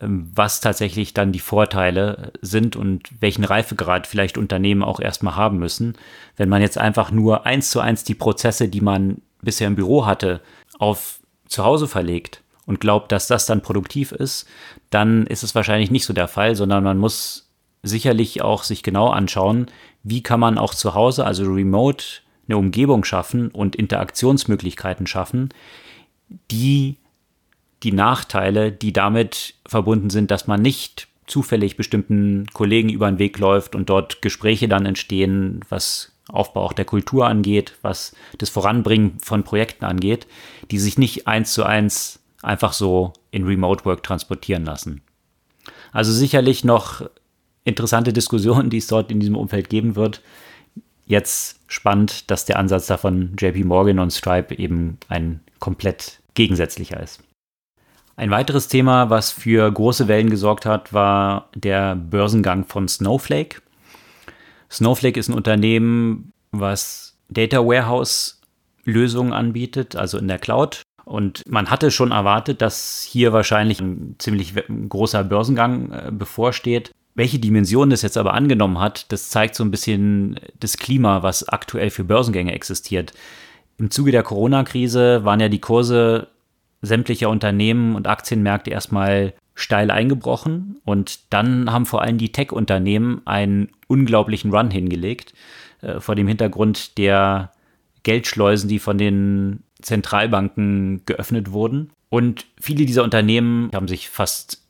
ähm, 0.00 0.30
was 0.34 0.60
tatsächlich 0.60 1.14
dann 1.14 1.32
die 1.32 1.40
Vorteile 1.40 2.32
sind 2.40 2.76
und 2.76 3.10
welchen 3.20 3.44
Reifegrad 3.44 4.06
vielleicht 4.06 4.38
Unternehmen 4.38 4.82
auch 4.82 5.00
erstmal 5.00 5.36
haben 5.36 5.58
müssen. 5.58 5.96
Wenn 6.36 6.48
man 6.48 6.62
jetzt 6.62 6.78
einfach 6.78 7.10
nur 7.10 7.46
eins 7.46 7.70
zu 7.70 7.80
eins 7.80 8.04
die 8.04 8.14
Prozesse, 8.14 8.68
die 8.68 8.80
man 8.80 9.22
bisher 9.42 9.66
im 9.66 9.76
Büro 9.76 10.06
hatte, 10.06 10.40
auf 10.78 11.20
zu 11.46 11.64
Hause 11.64 11.88
verlegt 11.88 12.42
und 12.66 12.80
glaubt, 12.80 13.12
dass 13.12 13.26
das 13.26 13.46
dann 13.46 13.62
produktiv 13.62 14.12
ist, 14.12 14.46
dann 14.90 15.26
ist 15.26 15.42
es 15.42 15.54
wahrscheinlich 15.54 15.90
nicht 15.90 16.04
so 16.04 16.12
der 16.12 16.28
Fall, 16.28 16.54
sondern 16.54 16.84
man 16.84 16.98
muss 16.98 17.50
sicherlich 17.82 18.42
auch 18.42 18.62
sich 18.62 18.82
genau 18.82 19.08
anschauen, 19.08 19.66
wie 20.02 20.22
kann 20.22 20.40
man 20.40 20.58
auch 20.58 20.74
zu 20.74 20.94
Hause, 20.94 21.24
also 21.24 21.44
remote, 21.44 22.04
eine 22.48 22.56
Umgebung 22.56 23.04
schaffen 23.04 23.50
und 23.50 23.76
Interaktionsmöglichkeiten 23.76 25.06
schaffen, 25.06 25.50
die 26.50 26.96
die 27.82 27.92
Nachteile, 27.92 28.72
die 28.72 28.92
damit 28.92 29.54
verbunden 29.66 30.10
sind, 30.10 30.30
dass 30.30 30.46
man 30.46 30.62
nicht 30.62 31.08
zufällig 31.26 31.76
bestimmten 31.76 32.46
Kollegen 32.52 32.88
über 32.88 33.10
den 33.10 33.18
Weg 33.18 33.38
läuft 33.38 33.74
und 33.74 33.88
dort 33.88 34.22
Gespräche 34.22 34.68
dann 34.68 34.86
entstehen, 34.86 35.60
was 35.68 36.12
Aufbau 36.28 36.62
auch 36.62 36.72
der 36.72 36.84
Kultur 36.84 37.26
angeht, 37.26 37.74
was 37.82 38.14
das 38.38 38.50
Voranbringen 38.50 39.18
von 39.18 39.42
Projekten 39.42 39.84
angeht, 39.84 40.26
die 40.70 40.78
sich 40.78 40.98
nicht 40.98 41.26
eins 41.26 41.52
zu 41.52 41.64
eins 41.64 42.20
einfach 42.42 42.72
so 42.72 43.12
in 43.30 43.44
Remote 43.44 43.84
Work 43.84 44.02
transportieren 44.02 44.64
lassen. 44.64 45.02
Also 45.92 46.12
sicherlich 46.12 46.64
noch 46.64 47.08
interessante 47.64 48.12
Diskussionen, 48.12 48.70
die 48.70 48.78
es 48.78 48.86
dort 48.86 49.10
in 49.10 49.20
diesem 49.20 49.36
Umfeld 49.36 49.68
geben 49.68 49.94
wird. 49.96 50.22
Jetzt 51.06 51.60
spannend, 51.66 52.30
dass 52.30 52.44
der 52.44 52.58
Ansatz 52.58 52.86
davon 52.86 53.36
JP 53.38 53.64
Morgan 53.64 53.98
und 53.98 54.12
Stripe 54.12 54.54
eben 54.56 54.98
ein 55.08 55.40
komplett 55.58 56.20
gegensätzlicher 56.34 57.00
ist. 57.00 57.22
Ein 58.22 58.30
weiteres 58.30 58.68
Thema, 58.68 59.10
was 59.10 59.32
für 59.32 59.68
große 59.68 60.06
Wellen 60.06 60.30
gesorgt 60.30 60.64
hat, 60.64 60.92
war 60.92 61.48
der 61.56 61.96
Börsengang 61.96 62.64
von 62.64 62.86
Snowflake. 62.86 63.60
Snowflake 64.70 65.18
ist 65.18 65.28
ein 65.28 65.34
Unternehmen, 65.34 66.32
was 66.52 67.18
Data 67.28 67.66
Warehouse 67.66 68.40
Lösungen 68.84 69.32
anbietet, 69.32 69.96
also 69.96 70.18
in 70.18 70.28
der 70.28 70.38
Cloud. 70.38 70.82
Und 71.04 71.42
man 71.48 71.68
hatte 71.68 71.90
schon 71.90 72.12
erwartet, 72.12 72.62
dass 72.62 73.02
hier 73.02 73.32
wahrscheinlich 73.32 73.80
ein 73.80 74.14
ziemlich 74.18 74.54
großer 74.88 75.24
Börsengang 75.24 75.90
äh, 75.90 76.12
bevorsteht. 76.12 76.92
Welche 77.16 77.40
Dimension 77.40 77.90
das 77.90 78.02
jetzt 78.02 78.16
aber 78.16 78.34
angenommen 78.34 78.78
hat, 78.78 79.10
das 79.10 79.30
zeigt 79.30 79.56
so 79.56 79.64
ein 79.64 79.72
bisschen 79.72 80.38
das 80.60 80.76
Klima, 80.76 81.24
was 81.24 81.48
aktuell 81.48 81.90
für 81.90 82.04
Börsengänge 82.04 82.52
existiert. 82.52 83.14
Im 83.78 83.90
Zuge 83.90 84.12
der 84.12 84.22
Corona-Krise 84.22 85.24
waren 85.24 85.40
ja 85.40 85.48
die 85.48 85.60
Kurse 85.60 86.28
sämtlicher 86.82 87.30
Unternehmen 87.30 87.94
und 87.94 88.06
Aktienmärkte 88.06 88.70
erstmal 88.70 89.34
steil 89.54 89.90
eingebrochen 89.90 90.80
und 90.84 91.32
dann 91.32 91.70
haben 91.70 91.86
vor 91.86 92.02
allem 92.02 92.18
die 92.18 92.32
Tech-Unternehmen 92.32 93.22
einen 93.24 93.68
unglaublichen 93.86 94.52
Run 94.52 94.70
hingelegt 94.70 95.34
äh, 95.82 96.00
vor 96.00 96.14
dem 96.14 96.26
Hintergrund 96.26 96.98
der 96.98 97.52
Geldschleusen, 98.02 98.68
die 98.68 98.78
von 98.78 98.98
den 98.98 99.62
Zentralbanken 99.80 101.02
geöffnet 101.06 101.52
wurden. 101.52 101.90
Und 102.08 102.46
viele 102.60 102.84
dieser 102.84 103.04
Unternehmen 103.04 103.70
haben 103.74 103.88
sich 103.88 104.08
fast 104.08 104.62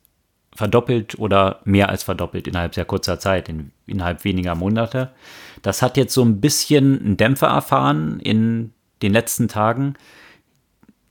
verdoppelt 0.55 1.17
oder 1.17 1.61
mehr 1.63 1.89
als 1.89 2.03
verdoppelt 2.03 2.47
innerhalb 2.47 2.75
sehr 2.75 2.85
kurzer 2.85 3.19
Zeit, 3.19 3.49
in, 3.49 3.71
innerhalb 3.87 4.23
weniger 4.23 4.55
Monate. 4.55 5.11
Das 5.61 5.81
hat 5.81 5.97
jetzt 5.97 6.13
so 6.13 6.23
ein 6.23 6.41
bisschen 6.41 6.99
einen 6.99 7.17
Dämpfer 7.17 7.47
erfahren 7.47 8.19
in 8.19 8.71
den 9.01 9.13
letzten 9.13 9.47
Tagen. 9.47 9.95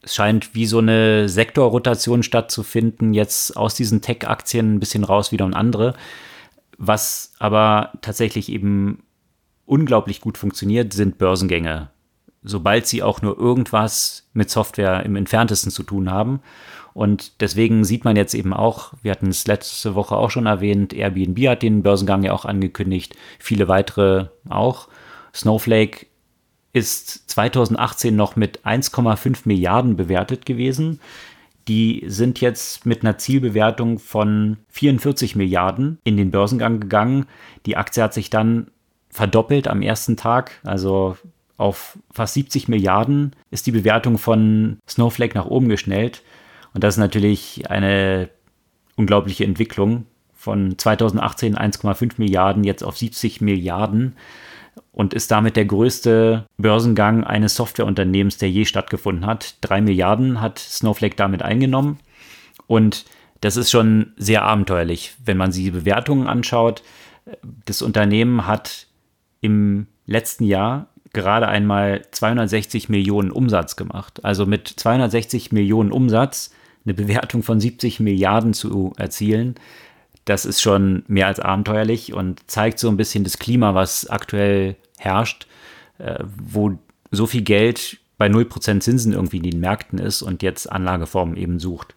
Es 0.02 0.14
scheint 0.14 0.54
wie 0.54 0.66
so 0.66 0.78
eine 0.78 1.28
Sektorrotation 1.28 2.22
stattzufinden, 2.22 3.14
jetzt 3.14 3.56
aus 3.56 3.74
diesen 3.74 4.02
Tech-Aktien 4.02 4.74
ein 4.74 4.80
bisschen 4.80 5.04
raus 5.04 5.32
wieder 5.32 5.44
und 5.44 5.54
andere. 5.54 5.94
Was 6.76 7.32
aber 7.38 7.92
tatsächlich 8.02 8.48
eben 8.48 9.04
unglaublich 9.64 10.20
gut 10.20 10.38
funktioniert, 10.38 10.92
sind 10.92 11.18
Börsengänge 11.18 11.90
sobald 12.42 12.86
sie 12.86 13.02
auch 13.02 13.22
nur 13.22 13.38
irgendwas 13.38 14.28
mit 14.32 14.50
Software 14.50 15.04
im 15.04 15.16
entferntesten 15.16 15.70
zu 15.70 15.82
tun 15.82 16.10
haben. 16.10 16.40
Und 16.94 17.40
deswegen 17.40 17.84
sieht 17.84 18.04
man 18.04 18.16
jetzt 18.16 18.34
eben 18.34 18.52
auch, 18.52 18.92
wir 19.02 19.12
hatten 19.12 19.28
es 19.28 19.46
letzte 19.46 19.94
Woche 19.94 20.16
auch 20.16 20.30
schon 20.30 20.46
erwähnt, 20.46 20.92
Airbnb 20.92 21.38
hat 21.48 21.62
den 21.62 21.82
Börsengang 21.82 22.22
ja 22.22 22.32
auch 22.32 22.44
angekündigt, 22.44 23.16
viele 23.38 23.68
weitere 23.68 24.26
auch. 24.48 24.88
Snowflake 25.34 26.06
ist 26.72 27.30
2018 27.30 28.14
noch 28.16 28.36
mit 28.36 28.64
1,5 28.64 29.40
Milliarden 29.44 29.96
bewertet 29.96 30.46
gewesen. 30.46 31.00
Die 31.68 32.04
sind 32.06 32.40
jetzt 32.40 32.86
mit 32.86 33.02
einer 33.02 33.18
Zielbewertung 33.18 33.98
von 33.98 34.56
44 34.70 35.36
Milliarden 35.36 35.98
in 36.02 36.16
den 36.16 36.30
Börsengang 36.30 36.80
gegangen. 36.80 37.26
Die 37.66 37.76
Aktie 37.76 38.02
hat 38.02 38.14
sich 38.14 38.30
dann 38.30 38.68
verdoppelt 39.10 39.68
am 39.68 39.82
ersten 39.82 40.16
Tag. 40.16 40.60
Also 40.64 41.16
auf 41.56 41.98
fast 42.10 42.34
70 42.34 42.68
Milliarden 42.68 43.36
ist 43.50 43.66
die 43.66 43.72
Bewertung 43.72 44.18
von 44.18 44.78
Snowflake 44.88 45.36
nach 45.36 45.46
oben 45.46 45.68
geschnellt. 45.68 46.22
Und 46.74 46.82
das 46.82 46.94
ist 46.94 46.98
natürlich 46.98 47.70
eine 47.70 48.30
unglaubliche 48.96 49.44
Entwicklung 49.44 50.06
von 50.34 50.76
2018 50.76 51.56
1,5 51.56 52.14
Milliarden 52.16 52.64
jetzt 52.64 52.82
auf 52.82 52.98
70 52.98 53.40
Milliarden 53.42 54.16
und 54.92 55.14
ist 55.14 55.30
damit 55.30 55.56
der 55.56 55.64
größte 55.64 56.46
Börsengang 56.58 57.24
eines 57.24 57.54
Softwareunternehmens, 57.56 58.38
der 58.38 58.50
je 58.50 58.64
stattgefunden 58.64 59.26
hat. 59.26 59.56
Drei 59.60 59.80
Milliarden 59.80 60.40
hat 60.40 60.58
Snowflake 60.58 61.16
damit 61.16 61.42
eingenommen 61.42 61.98
und 62.66 63.04
das 63.40 63.56
ist 63.56 63.70
schon 63.70 64.12
sehr 64.16 64.42
abenteuerlich, 64.42 65.14
wenn 65.24 65.36
man 65.36 65.50
sich 65.50 65.64
die 65.64 65.70
Bewertungen 65.72 66.28
anschaut. 66.28 66.82
Das 67.66 67.82
Unternehmen 67.82 68.46
hat 68.46 68.86
im 69.40 69.88
letzten 70.06 70.44
Jahr 70.44 70.88
gerade 71.12 71.48
einmal 71.48 72.02
260 72.10 72.88
Millionen 72.88 73.30
Umsatz 73.30 73.76
gemacht. 73.76 74.24
Also 74.24 74.46
mit 74.46 74.68
260 74.68 75.52
Millionen 75.52 75.92
Umsatz 75.92 76.54
eine 76.84 76.94
Bewertung 76.94 77.42
von 77.42 77.60
70 77.60 78.00
Milliarden 78.00 78.54
zu 78.54 78.92
erzielen, 78.96 79.56
das 80.24 80.44
ist 80.44 80.62
schon 80.62 81.04
mehr 81.08 81.26
als 81.26 81.40
abenteuerlich 81.40 82.12
und 82.12 82.48
zeigt 82.48 82.78
so 82.78 82.88
ein 82.88 82.96
bisschen 82.96 83.24
das 83.24 83.38
Klima, 83.38 83.74
was 83.74 84.08
aktuell 84.08 84.76
herrscht, 84.98 85.46
äh, 85.98 86.22
wo 86.24 86.78
so 87.10 87.26
viel 87.26 87.42
Geld 87.42 87.98
bei 88.18 88.28
0% 88.28 88.80
Zinsen 88.80 89.12
irgendwie 89.12 89.38
in 89.38 89.50
den 89.50 89.60
Märkten 89.60 89.98
ist 89.98 90.22
und 90.22 90.42
jetzt 90.42 90.70
Anlageformen 90.70 91.36
eben 91.36 91.58
sucht. 91.58 91.94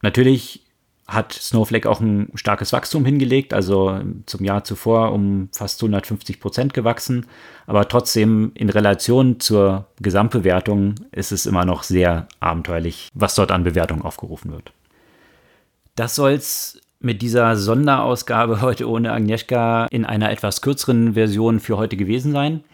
Natürlich 0.00 0.62
hat 1.06 1.32
Snowflake 1.34 1.88
auch 1.88 2.00
ein 2.00 2.30
starkes 2.34 2.72
Wachstum 2.72 3.04
hingelegt, 3.04 3.54
also 3.54 4.00
zum 4.26 4.44
Jahr 4.44 4.64
zuvor 4.64 5.12
um 5.12 5.48
fast 5.52 5.80
150 5.80 6.40
Prozent 6.40 6.74
gewachsen. 6.74 7.26
Aber 7.66 7.88
trotzdem 7.88 8.50
in 8.54 8.70
Relation 8.70 9.38
zur 9.38 9.86
Gesamtbewertung 10.00 10.96
ist 11.12 11.30
es 11.30 11.46
immer 11.46 11.64
noch 11.64 11.84
sehr 11.84 12.26
abenteuerlich, 12.40 13.08
was 13.14 13.36
dort 13.36 13.52
an 13.52 13.62
Bewertung 13.62 14.02
aufgerufen 14.02 14.50
wird. 14.52 14.72
Das 15.94 16.16
soll 16.16 16.32
es 16.32 16.80
mit 17.06 17.22
dieser 17.22 17.56
Sonderausgabe 17.56 18.60
heute 18.60 18.90
ohne 18.90 19.12
Agnieszka 19.12 19.86
in 19.86 20.04
einer 20.04 20.30
etwas 20.30 20.60
kürzeren 20.60 21.14
Version 21.14 21.60
für 21.60 21.78
heute 21.78 21.96
gewesen 21.96 22.32
sein. 22.32 22.64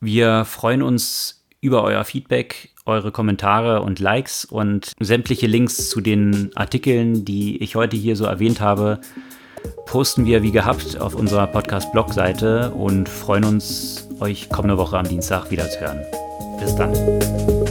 Wir 0.00 0.44
freuen 0.44 0.82
uns 0.82 1.46
über 1.60 1.84
euer 1.84 2.04
Feedback 2.04 2.70
eure 2.86 3.12
Kommentare 3.12 3.80
und 3.80 3.98
Likes 3.98 4.44
und 4.44 4.92
sämtliche 5.00 5.46
Links 5.46 5.88
zu 5.88 6.02
den 6.02 6.50
Artikeln, 6.54 7.24
die 7.24 7.62
ich 7.62 7.76
heute 7.76 7.96
hier 7.96 8.14
so 8.14 8.26
erwähnt 8.26 8.60
habe, 8.60 9.00
posten 9.86 10.26
wir 10.26 10.42
wie 10.42 10.52
gehabt 10.52 11.00
auf 11.00 11.14
unserer 11.14 11.46
Podcast-Blog-Seite 11.46 12.72
und 12.72 13.08
freuen 13.08 13.44
uns, 13.44 14.06
euch 14.20 14.50
kommende 14.50 14.76
Woche 14.76 14.98
am 14.98 15.08
Dienstag 15.08 15.50
wieder 15.50 15.68
zu 15.70 15.80
hören. 15.80 16.00
Bis 16.60 16.76
dann. 16.76 17.63